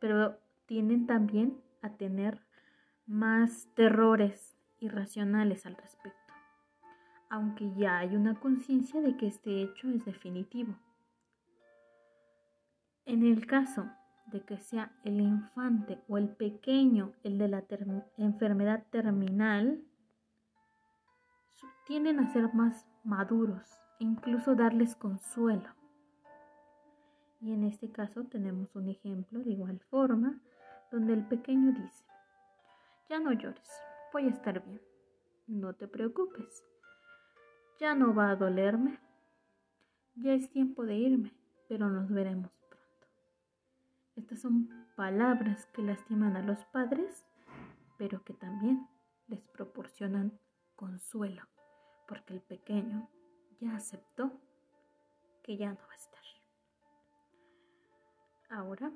pero 0.00 0.40
tienden 0.66 1.06
también 1.06 1.56
a 1.82 1.90
tener 1.90 2.40
más 3.06 3.68
terrores 3.74 4.56
irracionales 4.80 5.66
al 5.66 5.76
respecto, 5.76 6.34
aunque 7.30 7.72
ya 7.76 7.98
hay 7.98 8.16
una 8.16 8.40
conciencia 8.40 9.00
de 9.00 9.16
que 9.16 9.28
este 9.28 9.62
hecho 9.62 9.88
es 9.90 10.04
definitivo. 10.04 10.74
En 13.06 13.24
el 13.24 13.46
caso 13.46 13.88
de 14.32 14.40
que 14.40 14.58
sea 14.58 14.90
el 15.04 15.20
infante 15.20 16.00
o 16.08 16.18
el 16.18 16.28
pequeño 16.28 17.12
el 17.22 17.38
de 17.38 17.48
la 17.48 17.64
enfermedad 18.16 18.84
terminal, 18.90 19.80
tienden 21.86 22.20
a 22.20 22.32
ser 22.32 22.52
más 22.54 22.86
maduros 23.04 23.78
e 24.00 24.04
incluso 24.04 24.54
darles 24.54 24.96
consuelo. 24.96 25.68
Y 27.40 27.52
en 27.52 27.64
este 27.64 27.90
caso 27.90 28.24
tenemos 28.24 28.74
un 28.74 28.88
ejemplo 28.88 29.40
de 29.40 29.52
igual 29.52 29.78
forma 29.90 30.40
donde 30.90 31.12
el 31.12 31.26
pequeño 31.26 31.72
dice, 31.72 32.04
ya 33.08 33.18
no 33.18 33.32
llores, 33.32 33.70
voy 34.12 34.26
a 34.26 34.30
estar 34.30 34.64
bien. 34.64 34.80
No 35.46 35.74
te 35.74 35.86
preocupes. 35.86 36.64
Ya 37.78 37.94
no 37.94 38.14
va 38.14 38.30
a 38.30 38.36
dolerme. 38.36 38.98
Ya 40.14 40.32
es 40.32 40.48
tiempo 40.50 40.84
de 40.84 40.94
irme, 40.94 41.34
pero 41.68 41.90
nos 41.90 42.08
veremos 42.08 42.50
pronto. 42.68 43.06
Estas 44.16 44.40
son 44.40 44.70
palabras 44.96 45.66
que 45.74 45.82
lastiman 45.82 46.36
a 46.36 46.42
los 46.42 46.64
padres, 46.66 47.26
pero 47.98 48.24
que 48.24 48.32
también 48.32 48.88
les 49.26 49.46
proporcionan 49.48 50.38
consuelo, 50.76 51.42
porque 52.08 52.34
el 52.34 52.40
pequeño 52.40 53.08
ya 53.60 53.76
aceptó 53.76 54.32
que 55.42 55.56
ya 55.56 55.70
no 55.70 55.80
va 55.86 55.92
a 55.92 55.96
estar. 55.96 56.22
Ahora, 58.50 58.92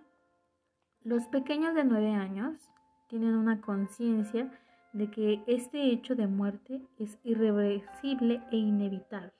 los 1.03 1.27
pequeños 1.27 1.75
de 1.75 1.85
nueve 1.85 2.14
años 2.14 2.61
tienen 3.09 3.35
una 3.35 3.61
conciencia 3.61 4.51
de 4.93 5.11
que 5.11 5.43
este 5.47 5.91
hecho 5.91 6.14
de 6.14 6.27
muerte 6.27 6.87
es 6.99 7.19
irreversible 7.23 8.43
e 8.51 8.57
inevitable, 8.57 9.33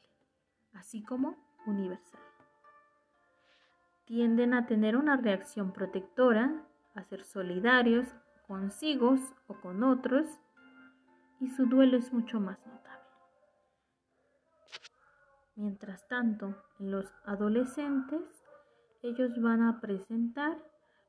así 0.74 1.03
como 1.03 1.37
universal. 1.66 2.20
Tienden 4.05 4.55
a 4.55 4.66
tener 4.66 4.96
una 4.96 5.16
reacción 5.16 5.72
protectora, 5.72 6.64
a 6.94 7.05
ser 7.05 7.24
solidarios 7.24 8.09
consigo 8.46 9.16
o 9.46 9.55
con 9.61 9.83
otros, 9.83 10.27
y 11.40 11.48
su 11.48 11.66
duelo 11.66 11.96
es 11.96 12.12
mucho 12.12 12.40
más 12.40 12.59
notable. 12.66 13.07
Mientras 15.57 16.07
tanto, 16.09 16.55
en 16.79 16.90
los 16.90 17.07
adolescentes, 17.24 18.22
ellos 19.03 19.40
van 19.40 19.62
a 19.62 19.81
presentar 19.81 20.59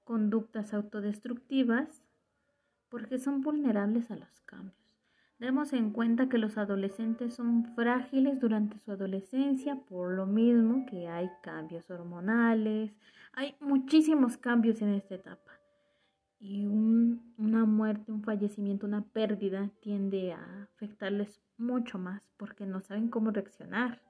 conductas 0.04 0.74
autodestructivas 0.74 2.04
porque 2.90 3.20
son 3.20 3.42
vulnerables 3.42 4.10
a 4.12 4.16
los 4.16 4.42
cambios. 4.42 4.76
Demos 5.40 5.72
en 5.72 5.92
cuenta 5.92 6.28
que 6.28 6.38
los 6.38 6.58
adolescentes 6.58 7.36
son 7.36 7.74
frágiles 7.76 8.40
durante 8.42 8.78
su 8.80 8.92
adolescencia, 8.92 9.76
por 9.88 10.14
lo 10.14 10.26
mismo 10.26 10.86
que 10.86 11.08
hay 11.08 11.30
cambios 11.42 11.90
hormonales, 11.90 12.92
hay 13.34 13.56
muchísimos 13.62 14.38
cambios 14.38 14.82
en 14.82 14.96
esta 14.96 15.16
etapa. 15.16 15.49
Y 16.40 16.66
una 16.66 17.66
muerte, 17.66 18.14
un 18.14 18.24
fallecimiento, 18.24 18.88
una 18.88 19.04
pérdida 19.04 19.70
tiende 19.82 20.32
a 20.32 20.64
afectarles 20.64 21.42
mucho 21.58 21.98
más 21.98 22.22
porque 22.38 22.66
no 22.66 22.82
saben 22.82 23.10
cómo 23.10 23.32
reaccionar. 23.32 24.02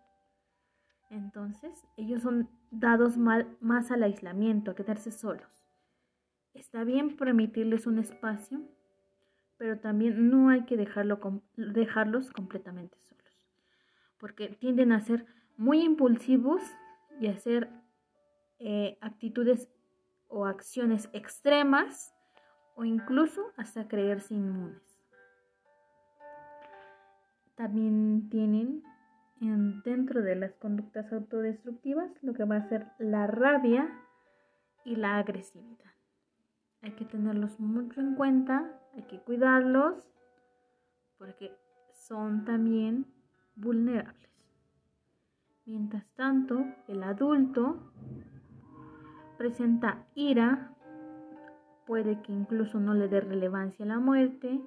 Entonces, 1.09 1.87
ellos 1.97 2.21
son 2.21 2.47
dados 2.69 3.17
más 3.17 3.89
al 3.89 4.03
aislamiento, 4.03 4.71
a 4.71 4.75
quedarse 4.75 5.11
solos. 5.11 5.65
Está 6.53 6.83
bien 6.83 7.17
permitirles 7.17 7.87
un 7.87 7.97
espacio, 7.97 8.61
pero 9.57 9.79
también 9.79 10.29
no 10.29 10.49
hay 10.49 10.65
que 10.65 10.77
dejarlo, 10.77 11.19
dejarlos 11.55 12.31
completamente 12.31 12.97
solos, 12.99 13.41
porque 14.19 14.49
tienden 14.49 14.91
a 14.91 15.01
ser 15.01 15.25
muy 15.57 15.81
impulsivos 15.81 16.61
y 17.19 17.27
a 17.27 17.31
hacer 17.31 17.69
eh, 18.59 18.97
actitudes 19.01 19.67
o 20.27 20.45
acciones 20.45 21.09
extremas 21.11 22.13
o 22.79 22.85
incluso 22.85 23.51
hasta 23.57 23.89
creerse 23.89 24.33
inmunes. 24.33 24.81
También 27.55 28.29
tienen 28.29 28.83
dentro 29.83 30.21
de 30.21 30.37
las 30.37 30.53
conductas 30.55 31.11
autodestructivas 31.11 32.09
lo 32.21 32.33
que 32.33 32.45
va 32.45 32.55
a 32.55 32.69
ser 32.69 32.87
la 32.97 33.27
rabia 33.27 33.89
y 34.85 34.95
la 34.95 35.17
agresividad. 35.17 35.91
Hay 36.81 36.91
que 36.93 37.03
tenerlos 37.03 37.59
mucho 37.59 37.99
en 37.99 38.15
cuenta, 38.15 38.79
hay 38.95 39.03
que 39.03 39.19
cuidarlos 39.19 40.09
porque 41.17 41.51
son 41.91 42.45
también 42.45 43.07
vulnerables. 43.57 44.29
Mientras 45.65 46.09
tanto, 46.13 46.65
el 46.87 47.03
adulto 47.03 47.91
presenta 49.37 50.05
ira, 50.15 50.73
puede 51.89 52.21
que 52.21 52.32
incluso 52.32 52.80
no 52.80 52.93
le 52.93 53.08
dé 53.08 53.19
relevancia 53.19 53.84
a 53.84 53.88
la 53.88 53.97
muerte, 53.97 54.62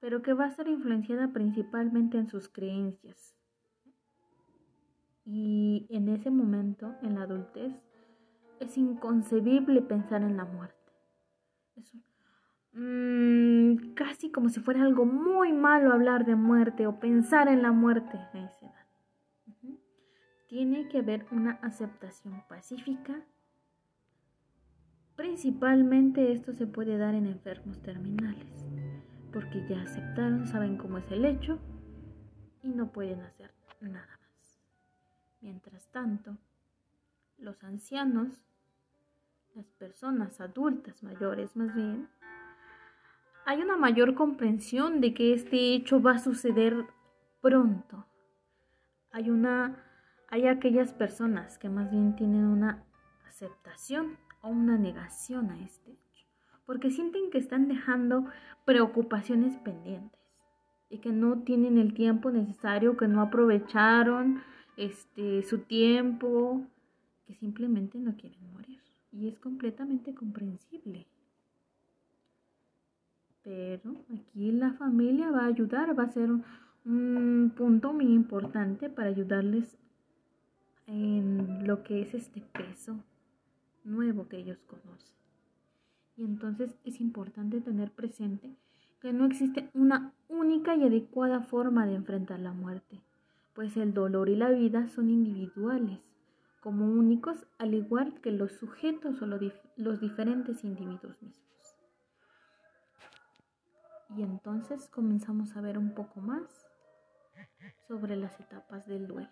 pero 0.00 0.22
que 0.22 0.32
va 0.32 0.46
a 0.46 0.50
ser 0.50 0.66
influenciada 0.66 1.32
principalmente 1.32 2.18
en 2.18 2.26
sus 2.26 2.48
creencias. 2.48 3.36
Y 5.24 5.86
en 5.88 6.08
ese 6.08 6.32
momento, 6.32 6.96
en 7.02 7.14
la 7.14 7.22
adultez, 7.22 7.72
es 8.58 8.76
inconcebible 8.76 9.82
pensar 9.82 10.22
en 10.22 10.36
la 10.36 10.44
muerte. 10.44 10.92
Es 11.76 11.94
mm, 12.72 13.94
casi 13.94 14.32
como 14.32 14.48
si 14.48 14.58
fuera 14.58 14.82
algo 14.82 15.06
muy 15.06 15.52
malo 15.52 15.92
hablar 15.92 16.26
de 16.26 16.34
muerte 16.34 16.88
o 16.88 16.98
pensar 16.98 17.46
en 17.46 17.62
la 17.62 17.70
muerte 17.70 18.18
a 18.18 18.38
esa 18.46 18.66
edad. 18.66 18.86
Tiene 20.48 20.88
que 20.88 20.98
haber 20.98 21.28
una 21.30 21.52
aceptación 21.62 22.42
pacífica. 22.48 23.24
Principalmente 25.20 26.32
esto 26.32 26.54
se 26.54 26.66
puede 26.66 26.96
dar 26.96 27.14
en 27.14 27.26
enfermos 27.26 27.82
terminales, 27.82 28.64
porque 29.34 29.66
ya 29.68 29.82
aceptaron, 29.82 30.46
saben 30.46 30.78
cómo 30.78 30.96
es 30.96 31.12
el 31.12 31.26
hecho 31.26 31.58
y 32.62 32.68
no 32.70 32.90
pueden 32.90 33.20
hacer 33.20 33.52
nada 33.82 34.18
más. 34.22 34.62
Mientras 35.42 35.86
tanto, 35.88 36.38
los 37.36 37.62
ancianos 37.64 38.46
las 39.54 39.66
personas 39.72 40.40
adultas 40.40 41.02
mayores 41.02 41.54
más 41.54 41.74
bien, 41.74 42.08
hay 43.44 43.60
una 43.60 43.76
mayor 43.76 44.14
comprensión 44.14 45.02
de 45.02 45.12
que 45.12 45.34
este 45.34 45.74
hecho 45.74 46.00
va 46.00 46.12
a 46.12 46.18
suceder 46.18 46.86
pronto. 47.42 48.06
Hay 49.10 49.28
una 49.28 49.84
hay 50.30 50.46
aquellas 50.46 50.94
personas 50.94 51.58
que 51.58 51.68
más 51.68 51.90
bien 51.90 52.16
tienen 52.16 52.46
una 52.46 52.84
aceptación 53.28 54.16
o 54.42 54.48
una 54.48 54.78
negación 54.78 55.50
a 55.50 55.60
este 55.60 55.92
hecho, 55.92 56.26
porque 56.66 56.90
sienten 56.90 57.30
que 57.30 57.38
están 57.38 57.68
dejando 57.68 58.26
preocupaciones 58.64 59.56
pendientes 59.58 60.20
y 60.88 60.98
que 60.98 61.12
no 61.12 61.40
tienen 61.42 61.78
el 61.78 61.94
tiempo 61.94 62.30
necesario, 62.30 62.96
que 62.96 63.08
no 63.08 63.22
aprovecharon 63.22 64.42
este 64.76 65.42
su 65.42 65.58
tiempo, 65.58 66.66
que 67.26 67.34
simplemente 67.34 67.98
no 67.98 68.16
quieren 68.16 68.52
morir 68.52 68.80
y 69.12 69.28
es 69.28 69.38
completamente 69.38 70.14
comprensible. 70.14 71.06
Pero 73.42 73.96
aquí 74.14 74.52
la 74.52 74.72
familia 74.74 75.30
va 75.30 75.44
a 75.44 75.46
ayudar, 75.46 75.98
va 75.98 76.04
a 76.04 76.08
ser 76.08 76.30
un, 76.30 77.52
punto 77.56 77.92
muy 77.92 78.06
importante 78.06 78.88
para 78.88 79.08
ayudarles 79.08 79.76
en 80.86 81.66
lo 81.66 81.82
que 81.82 82.02
es 82.02 82.14
este 82.14 82.40
peso 82.40 82.96
nuevo 83.84 84.28
que 84.28 84.38
ellos 84.38 84.58
conocen. 84.66 85.16
Y 86.16 86.24
entonces 86.24 86.76
es 86.84 87.00
importante 87.00 87.60
tener 87.60 87.92
presente 87.92 88.56
que 89.00 89.12
no 89.12 89.24
existe 89.24 89.70
una 89.72 90.12
única 90.28 90.76
y 90.76 90.84
adecuada 90.84 91.40
forma 91.40 91.86
de 91.86 91.94
enfrentar 91.94 92.40
la 92.40 92.52
muerte, 92.52 93.00
pues 93.54 93.76
el 93.76 93.94
dolor 93.94 94.28
y 94.28 94.36
la 94.36 94.50
vida 94.50 94.88
son 94.88 95.10
individuales 95.10 96.00
como 96.60 96.86
únicos, 96.86 97.46
al 97.58 97.74
igual 97.74 98.20
que 98.20 98.30
los 98.30 98.52
sujetos 98.52 99.22
o 99.22 99.26
los 99.26 100.00
diferentes 100.00 100.62
individuos 100.62 101.20
mismos. 101.22 101.40
Y 104.16 104.22
entonces 104.22 104.88
comenzamos 104.88 105.56
a 105.56 105.60
ver 105.60 105.78
un 105.78 105.94
poco 105.94 106.20
más 106.20 106.66
sobre 107.88 108.16
las 108.16 108.38
etapas 108.40 108.86
del 108.86 109.06
duelo. 109.06 109.30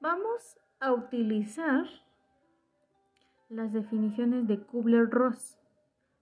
Vamos 0.00 0.58
a 0.78 0.92
utilizar 0.92 1.86
las 3.54 3.72
definiciones 3.72 4.48
de 4.48 4.60
Kubler-Ross, 4.60 5.58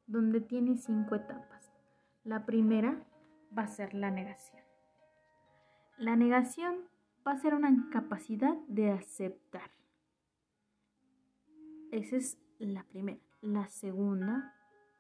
donde 0.07 0.41
tiene 0.41 0.77
cinco 0.77 1.15
etapas. 1.15 1.73
La 2.25 2.45
primera 2.45 3.07
va 3.57 3.63
a 3.63 3.69
ser 3.69 3.95
la 3.95 4.11
negación. 4.11 4.63
La 5.97 6.15
negación 6.15 6.77
va 7.27 7.33
a 7.33 7.39
ser 7.39 7.55
una 7.55 7.71
incapacidad 7.71 8.55
de 8.69 8.91
aceptar. 8.91 9.71
Esa 11.91 12.17
es 12.17 12.39
la 12.59 12.85
primera. 12.85 13.23
La 13.41 13.67
segunda 13.69 14.55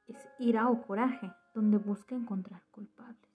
es 0.06 0.16
ira 0.38 0.70
o 0.70 0.82
coraje, 0.82 1.30
donde 1.54 1.76
busca 1.76 2.14
encontrar 2.14 2.62
culpables. 2.70 3.30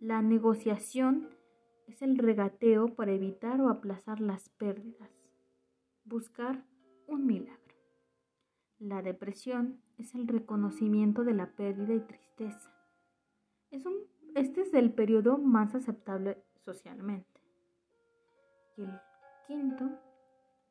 La 0.00 0.22
negociación 0.22 1.28
es 1.88 2.02
el 2.02 2.16
regateo 2.18 2.94
para 2.94 3.12
evitar 3.12 3.60
o 3.60 3.68
aplazar 3.68 4.20
las 4.20 4.48
pérdidas. 4.48 5.10
Buscar 6.04 6.64
un 7.08 7.26
milagro. 7.26 7.69
La 8.80 9.02
depresión 9.02 9.78
es 9.98 10.14
el 10.14 10.26
reconocimiento 10.26 11.22
de 11.22 11.34
la 11.34 11.50
pérdida 11.50 11.92
y 11.92 12.00
tristeza. 12.00 12.72
Es 13.70 13.84
un, 13.84 13.94
este 14.34 14.62
es 14.62 14.72
el 14.72 14.94
periodo 14.94 15.36
más 15.36 15.74
aceptable 15.74 16.42
socialmente. 16.64 17.42
Y 18.78 18.84
el 18.84 19.00
quinto, 19.46 19.90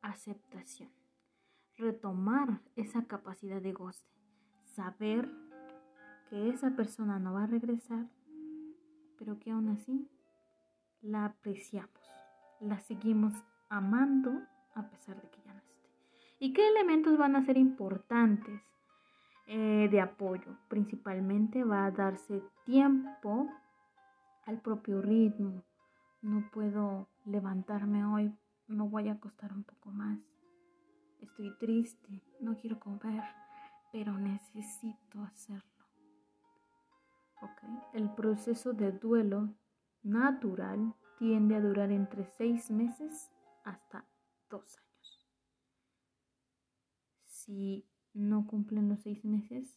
aceptación. 0.02 0.90
Retomar 1.76 2.60
esa 2.74 3.04
capacidad 3.04 3.62
de 3.62 3.72
goce. 3.72 4.04
Saber 4.64 5.30
que 6.28 6.48
esa 6.48 6.74
persona 6.74 7.20
no 7.20 7.34
va 7.34 7.44
a 7.44 7.46
regresar, 7.46 8.08
pero 9.18 9.38
que 9.38 9.52
aún 9.52 9.68
así 9.68 10.10
la 11.00 11.26
apreciamos, 11.26 12.10
la 12.58 12.80
seguimos 12.80 13.34
amando 13.68 14.32
a 14.74 14.90
pesar 14.90 15.22
de 15.22 15.30
que 15.30 15.42
ya 15.42 15.54
no. 15.54 15.69
¿Y 16.42 16.54
qué 16.54 16.66
elementos 16.66 17.18
van 17.18 17.36
a 17.36 17.44
ser 17.44 17.58
importantes 17.58 18.62
eh, 19.46 19.88
de 19.90 20.00
apoyo? 20.00 20.56
Principalmente 20.68 21.64
va 21.64 21.84
a 21.84 21.90
darse 21.90 22.42
tiempo 22.64 23.46
al 24.46 24.58
propio 24.62 25.02
ritmo. 25.02 25.62
No 26.22 26.48
puedo 26.50 27.08
levantarme 27.26 28.06
hoy, 28.06 28.34
me 28.68 28.82
voy 28.84 29.08
a 29.08 29.12
acostar 29.12 29.52
un 29.52 29.64
poco 29.64 29.90
más. 29.90 30.18
Estoy 31.20 31.54
triste, 31.58 32.22
no 32.40 32.56
quiero 32.56 32.80
comer, 32.80 33.22
pero 33.92 34.16
necesito 34.16 35.22
hacerlo. 35.22 35.68
El 37.92 38.08
proceso 38.14 38.72
de 38.72 38.92
duelo 38.92 39.54
natural 40.02 40.94
tiende 41.18 41.56
a 41.56 41.60
durar 41.60 41.90
entre 41.90 42.24
seis 42.24 42.70
meses 42.70 43.30
hasta 43.64 44.06
dos 44.48 44.78
años. 44.78 44.89
Si 47.50 47.84
no 48.14 48.46
cumplen 48.46 48.88
los 48.88 49.00
seis 49.00 49.24
meses 49.24 49.76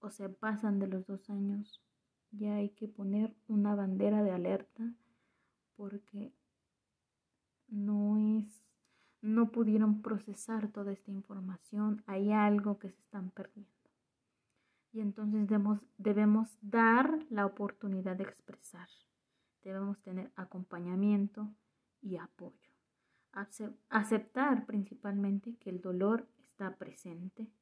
o 0.00 0.10
se 0.10 0.28
pasan 0.28 0.78
de 0.78 0.86
los 0.86 1.06
dos 1.06 1.30
años, 1.30 1.82
ya 2.30 2.56
hay 2.56 2.68
que 2.68 2.88
poner 2.88 3.34
una 3.48 3.74
bandera 3.74 4.22
de 4.22 4.32
alerta 4.32 4.92
porque 5.76 6.34
no 7.68 8.18
es, 8.18 8.62
no 9.22 9.50
pudieron 9.50 10.02
procesar 10.02 10.70
toda 10.70 10.92
esta 10.92 11.10
información, 11.10 12.02
hay 12.06 12.32
algo 12.32 12.78
que 12.78 12.90
se 12.90 13.00
están 13.00 13.30
perdiendo. 13.30 13.72
Y 14.92 15.00
entonces 15.00 15.48
debemos, 15.48 15.80
debemos 15.96 16.58
dar 16.60 17.24
la 17.30 17.46
oportunidad 17.46 18.16
de 18.16 18.24
expresar, 18.24 18.90
debemos 19.62 19.98
tener 20.02 20.30
acompañamiento 20.36 21.50
y 22.02 22.18
apoyo. 22.18 22.72
Aceptar 23.88 24.66
principalmente 24.66 25.56
que 25.56 25.70
el 25.70 25.80
dolor 25.80 26.28
está 26.56 26.74
presente, 26.74 27.52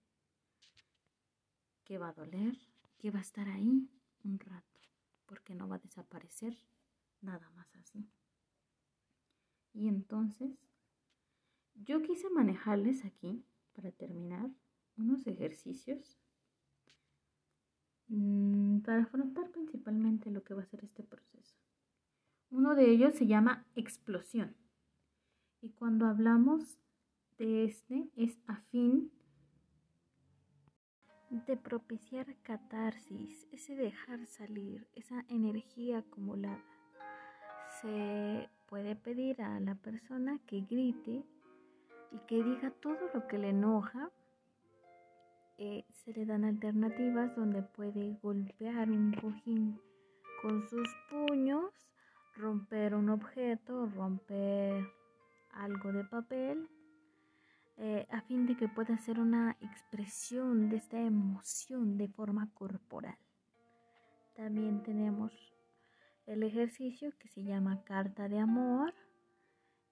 que 1.82 1.98
va 1.98 2.10
a 2.10 2.12
doler, 2.12 2.56
que 2.96 3.10
va 3.10 3.18
a 3.18 3.22
estar 3.22 3.48
ahí 3.48 3.90
un 4.22 4.38
rato, 4.38 4.78
porque 5.26 5.52
no 5.52 5.66
va 5.66 5.76
a 5.76 5.80
desaparecer 5.80 6.56
nada 7.20 7.50
más 7.56 7.74
así. 7.74 8.08
Y 9.72 9.88
entonces, 9.88 10.56
yo 11.74 12.02
quise 12.02 12.30
manejarles 12.30 13.04
aquí, 13.04 13.44
para 13.72 13.90
terminar, 13.90 14.48
unos 14.96 15.26
ejercicios 15.26 16.16
mm, 18.06 18.78
para 18.82 19.02
afrontar 19.02 19.50
principalmente 19.50 20.30
lo 20.30 20.44
que 20.44 20.54
va 20.54 20.62
a 20.62 20.66
ser 20.66 20.84
este 20.84 21.02
proceso. 21.02 21.56
Uno 22.50 22.76
de 22.76 22.88
ellos 22.92 23.14
se 23.14 23.26
llama 23.26 23.66
explosión. 23.74 24.54
Y 25.60 25.70
cuando 25.70 26.06
hablamos 26.06 26.78
de 27.38 27.64
este, 27.64 28.08
es 28.16 28.38
a 28.46 28.56
fin 28.70 29.10
de 31.30 31.56
propiciar 31.56 32.26
catarsis, 32.42 33.48
ese 33.50 33.74
dejar 33.74 34.24
salir, 34.26 34.86
esa 34.94 35.24
energía 35.28 35.98
acumulada. 35.98 36.62
Se 37.80 38.48
puede 38.66 38.94
pedir 38.94 39.42
a 39.42 39.58
la 39.60 39.74
persona 39.74 40.38
que 40.46 40.60
grite 40.60 41.24
y 42.12 42.18
que 42.28 42.42
diga 42.42 42.70
todo 42.70 43.10
lo 43.12 43.26
que 43.26 43.38
le 43.38 43.50
enoja. 43.50 44.10
Eh, 45.58 45.84
se 45.90 46.12
le 46.12 46.24
dan 46.24 46.44
alternativas 46.44 47.34
donde 47.36 47.62
puede 47.62 48.16
golpear 48.22 48.90
un 48.90 49.12
cojín 49.12 49.80
con 50.42 50.62
sus 50.68 50.88
puños, 51.10 51.72
romper 52.36 52.94
un 52.94 53.08
objeto, 53.10 53.86
romper 53.86 54.86
algo 55.52 55.92
de 55.92 56.04
papel, 56.04 56.68
eh, 57.76 58.06
a 58.10 58.20
fin 58.20 58.46
de 58.46 58.56
que 58.56 58.68
pueda 58.68 58.94
hacer 58.94 59.18
una 59.18 59.56
expresión 59.60 60.68
de 60.68 60.76
esta 60.76 60.98
emoción 60.98 61.98
de 61.98 62.08
forma 62.08 62.48
corporal. 62.54 63.18
También 64.34 64.82
tenemos 64.82 65.32
el 66.26 66.44
ejercicio 66.44 67.12
que 67.18 67.28
se 67.28 67.42
llama 67.42 67.82
carta 67.84 68.28
de 68.28 68.38
amor 68.38 68.94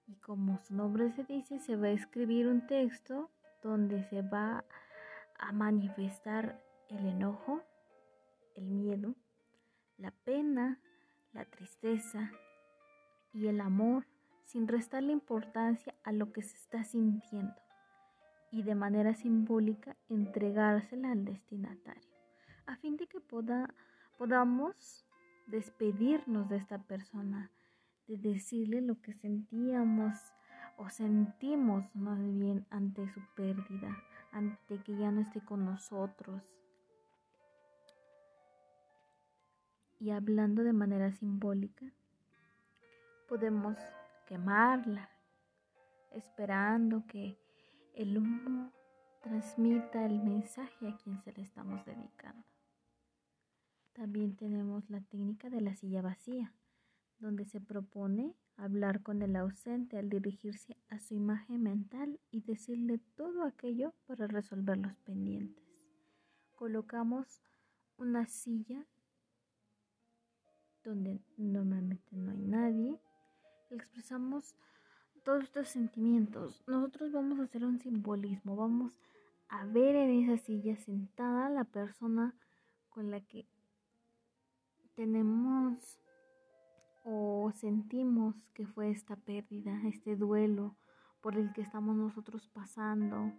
Y 0.05 0.15
como 0.15 0.59
su 0.59 0.75
nombre 0.75 1.11
se 1.11 1.23
dice, 1.23 1.59
se 1.59 1.75
va 1.75 1.87
a 1.87 1.91
escribir 1.91 2.47
un 2.47 2.67
texto 2.67 3.29
donde 3.61 4.03
se 4.09 4.21
va 4.21 4.65
a 5.39 5.51
manifestar 5.53 6.61
el 6.89 7.05
enojo, 7.05 7.61
el 8.55 8.65
miedo, 8.65 9.15
la 9.97 10.11
pena, 10.11 10.79
la 11.31 11.45
tristeza 11.45 12.31
y 13.31 13.47
el 13.47 13.61
amor 13.61 14.05
sin 14.43 14.67
restarle 14.67 15.13
importancia 15.13 15.95
a 16.03 16.11
lo 16.11 16.33
que 16.33 16.41
se 16.41 16.57
está 16.57 16.83
sintiendo 16.83 17.62
y 18.53 18.61
de 18.61 18.75
manera 18.75 19.15
simbólica 19.15 19.97
entregársela 20.09 21.11
al 21.11 21.25
destinatario, 21.25 22.07
a 22.67 22.75
fin 22.75 22.97
de 22.97 23.07
que 23.07 23.19
podamos 23.19 25.07
despedirnos 25.47 26.47
de 26.49 26.57
esta 26.57 26.77
persona, 26.77 27.49
de 28.07 28.17
decirle 28.17 28.81
lo 28.81 29.01
que 29.01 29.13
sentíamos 29.13 30.13
o 30.77 30.87
sentimos 30.89 31.83
más 31.95 32.19
bien 32.19 32.67
ante 32.69 33.09
su 33.09 33.21
pérdida, 33.35 33.97
ante 34.31 34.77
que 34.83 34.95
ya 34.97 35.09
no 35.09 35.21
esté 35.21 35.43
con 35.43 35.65
nosotros. 35.65 36.43
Y 39.99 40.11
hablando 40.11 40.63
de 40.63 40.73
manera 40.73 41.11
simbólica, 41.11 41.91
podemos 43.27 43.79
quemarla, 44.27 45.09
esperando 46.11 47.07
que 47.07 47.42
el 47.93 48.17
humo 48.17 48.71
transmita 49.21 50.05
el 50.05 50.19
mensaje 50.19 50.87
a 50.87 50.97
quien 50.97 51.21
se 51.21 51.31
le 51.33 51.43
estamos 51.43 51.85
dedicando. 51.85 52.45
También 53.93 54.35
tenemos 54.35 54.89
la 54.89 55.01
técnica 55.01 55.49
de 55.49 55.61
la 55.61 55.75
silla 55.75 56.01
vacía, 56.01 56.53
donde 57.19 57.45
se 57.45 57.61
propone 57.61 58.35
hablar 58.57 59.03
con 59.03 59.21
el 59.21 59.35
ausente 59.35 59.97
al 59.97 60.09
dirigirse 60.09 60.75
a 60.89 60.99
su 60.99 61.13
imagen 61.13 61.61
mental 61.61 62.19
y 62.31 62.41
decirle 62.41 62.99
todo 63.15 63.43
aquello 63.43 63.93
para 64.07 64.27
resolver 64.27 64.77
los 64.77 64.95
pendientes. 64.97 65.63
Colocamos 66.55 67.41
una 67.97 68.27
silla 68.27 68.85
donde 70.83 71.21
normalmente 71.37 72.15
no 72.15 72.31
hay 72.31 72.41
nadie. 72.41 72.99
Expresamos 73.69 74.55
todos 75.23 75.43
estos 75.43 75.69
sentimientos. 75.69 76.63
Nosotros 76.67 77.11
vamos 77.11 77.39
a 77.39 77.43
hacer 77.43 77.65
un 77.65 77.79
simbolismo. 77.79 78.55
Vamos 78.55 78.97
a 79.49 79.65
ver 79.65 79.95
en 79.95 80.23
esa 80.23 80.43
silla 80.43 80.75
sentada 80.75 81.49
la 81.49 81.63
persona 81.63 82.35
con 82.89 83.11
la 83.11 83.21
que 83.21 83.45
tenemos 84.95 85.99
o 87.03 87.51
sentimos 87.55 88.35
que 88.53 88.65
fue 88.65 88.91
esta 88.91 89.15
pérdida, 89.15 89.79
este 89.85 90.15
duelo 90.15 90.75
por 91.21 91.37
el 91.37 91.51
que 91.53 91.61
estamos 91.61 91.95
nosotros 91.95 92.49
pasando. 92.53 93.31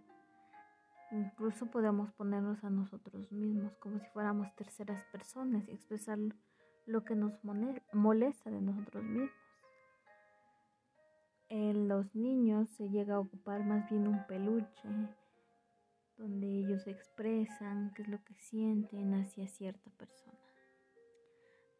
Incluso 1.11 1.67
podemos 1.67 2.11
ponernos 2.13 2.63
a 2.63 2.69
nosotros 2.69 3.31
mismos 3.31 3.75
como 3.77 3.99
si 3.99 4.07
fuéramos 4.07 4.53
terceras 4.55 5.03
personas 5.11 5.67
y 5.67 5.71
expresar 5.71 6.17
lo 6.85 7.03
que 7.03 7.15
nos 7.15 7.33
molesta 7.93 8.49
de 8.49 8.61
nosotros 8.61 9.03
mismos. 9.03 9.44
En 11.49 11.87
los 11.87 12.15
niños 12.15 12.69
se 12.69 12.89
llega 12.89 13.15
a 13.15 13.19
ocupar 13.19 13.63
más 13.63 13.89
bien 13.89 14.07
un 14.07 14.25
peluche 14.27 14.89
donde 16.17 16.47
ellos 16.47 16.87
expresan 16.87 17.91
qué 17.93 18.03
es 18.03 18.07
lo 18.07 18.23
que 18.23 18.33
sienten 18.35 19.13
hacia 19.13 19.47
cierta 19.47 19.89
persona. 19.91 20.37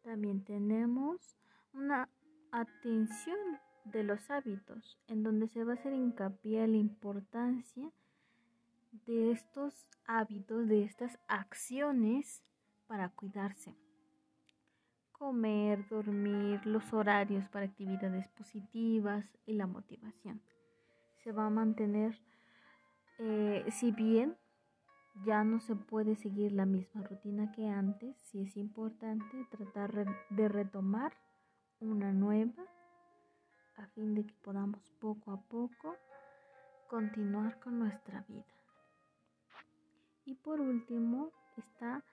También 0.02 0.44
tenemos 0.44 1.36
una 1.72 2.08
atención 2.52 3.38
de 3.84 4.04
los 4.04 4.30
hábitos, 4.30 4.98
en 5.08 5.22
donde 5.22 5.48
se 5.48 5.64
va 5.64 5.72
a 5.72 5.76
hacer 5.76 5.92
hincapié 5.92 6.66
la 6.66 6.76
importancia 6.76 7.90
de 9.06 9.32
estos 9.32 9.86
hábitos, 10.06 10.68
de 10.68 10.84
estas 10.84 11.18
acciones 11.28 12.42
para 12.86 13.08
cuidarse. 13.10 13.74
Comer, 15.18 15.88
dormir, 15.88 16.60
los 16.66 16.92
horarios 16.92 17.48
para 17.48 17.64
actividades 17.64 18.28
positivas 18.28 19.24
y 19.46 19.54
la 19.54 19.66
motivación. 19.66 20.42
Se 21.24 21.32
va 21.32 21.46
a 21.46 21.50
mantener, 21.50 22.20
eh, 23.18 23.64
si 23.70 23.92
bien 23.92 24.36
ya 25.24 25.42
no 25.42 25.60
se 25.60 25.74
puede 25.74 26.16
seguir 26.16 26.52
la 26.52 26.66
misma 26.66 27.02
rutina 27.02 27.50
que 27.52 27.66
antes, 27.66 28.16
sí 28.24 28.42
es 28.42 28.56
importante 28.58 29.46
tratar 29.50 30.06
de 30.28 30.48
retomar 30.48 31.14
una 31.80 32.12
nueva 32.12 32.64
a 33.76 33.86
fin 33.88 34.14
de 34.14 34.26
que 34.26 34.34
podamos 34.42 34.90
poco 35.00 35.32
a 35.32 35.40
poco 35.40 35.96
continuar 36.88 37.58
con 37.60 37.78
nuestra 37.78 38.22
vida. 38.28 38.44
Y 40.24 40.34
por 40.34 40.60
último 40.60 41.30
está 41.56 42.04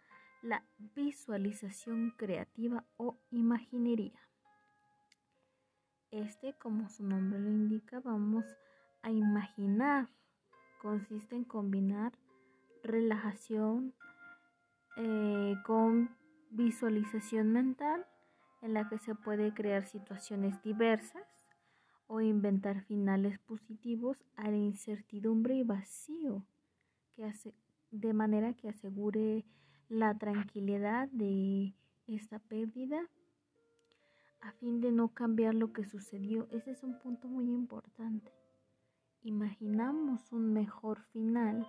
la 0.44 0.66
visualización 0.78 2.12
creativa 2.12 2.86
o 2.98 3.18
imaginería. 3.32 4.20
Este, 6.12 6.54
como 6.54 6.90
su 6.90 7.04
nombre 7.04 7.40
lo 7.40 7.50
indica, 7.50 8.02
vamos 8.02 8.46
a 9.02 9.10
imaginar. 9.10 10.10
Consiste 10.82 11.36
en 11.36 11.46
combinar 11.46 12.12
relajación 12.84 13.94
eh, 14.98 15.56
con 15.66 16.16
visualización 16.52 17.52
mental 17.54 18.06
en 18.62 18.74
la 18.74 18.90
que 18.90 19.00
se 19.00 19.16
puede 19.16 19.54
crear 19.54 19.86
situaciones 19.86 20.62
diversas 20.62 21.24
o 22.08 22.20
inventar 22.20 22.82
finales 22.82 23.40
positivos 23.40 24.18
a 24.36 24.52
la 24.52 24.58
incertidumbre 24.58 25.56
y 25.56 25.64
vacío, 25.64 26.46
que 27.16 27.24
hace, 27.24 27.56
de 27.92 28.14
manera 28.14 28.54
que 28.54 28.70
asegure 28.70 29.46
la 29.90 30.18
tranquilidad 30.18 31.10
de 31.10 31.74
esta 32.08 32.40
pérdida 32.40 33.02
a 34.42 34.52
fin 34.54 34.82
de 34.82 34.92
no 34.92 35.10
cambiar 35.10 35.54
lo 35.54 35.72
que 35.72 35.86
sucedió. 35.86 36.48
Ese 36.52 36.72
es 36.72 36.84
un 36.84 37.00
punto 37.00 37.28
muy 37.28 37.46
importante. 37.46 38.32
Imaginamos 39.24 40.32
un 40.34 40.52
mejor 40.52 41.02
final, 41.14 41.66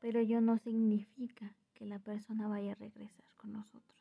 pero 0.00 0.18
ello 0.18 0.40
no 0.40 0.58
significa 0.58 1.54
que 1.74 1.86
la 1.86 2.00
persona 2.00 2.48
vaya 2.48 2.72
a 2.72 2.74
regresar 2.74 3.24
con 3.36 3.52
nosotros 3.52 3.98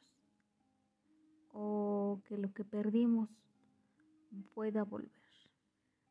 o 1.51 2.21
que 2.25 2.37
lo 2.37 2.53
que 2.53 2.63
perdimos 2.63 3.29
pueda 4.53 4.83
volver. 4.83 5.11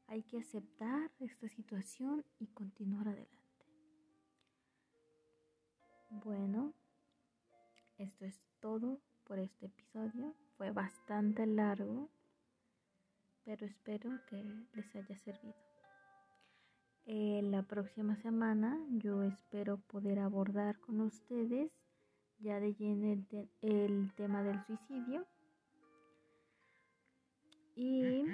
Hay 0.09 0.23
que 0.23 0.39
aceptar 0.39 1.11
esta 1.19 1.49
situación 1.49 2.25
y 2.39 2.47
continuar 2.47 3.09
adelante. 3.09 3.37
Bueno, 6.11 6.73
esto 7.99 8.25
es 8.25 8.41
todo 8.61 9.01
por 9.25 9.39
este 9.39 9.67
episodio. 9.67 10.35
Fue 10.57 10.71
bastante 10.71 11.47
largo, 11.47 12.09
pero 13.45 13.67
espero 13.67 14.11
que 14.29 14.45
les 14.75 14.97
haya 14.97 15.17
servido. 15.19 15.55
Eh, 17.05 17.41
la 17.43 17.63
próxima 17.63 18.17
semana 18.17 18.79
yo 18.91 19.23
espero 19.23 19.79
poder 19.79 20.19
abordar 20.19 20.81
con 20.81 21.01
ustedes 21.01 21.71
ya 22.39 22.59
de 22.59 22.75
lleno 22.75 23.25
el 23.63 24.13
tema 24.15 24.43
del 24.43 24.61
suicidio 24.67 25.27
y 27.77 28.25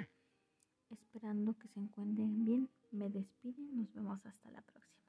esperando 0.89 1.53
que 1.59 1.67
se 1.67 1.79
encuentren 1.79 2.45
bien, 2.45 2.69
me 2.91 3.09
despido. 3.09 3.61
Nos 3.73 3.93
vemos 3.93 4.25
hasta 4.25 4.49
la 4.51 4.61
próxima. 4.61 5.02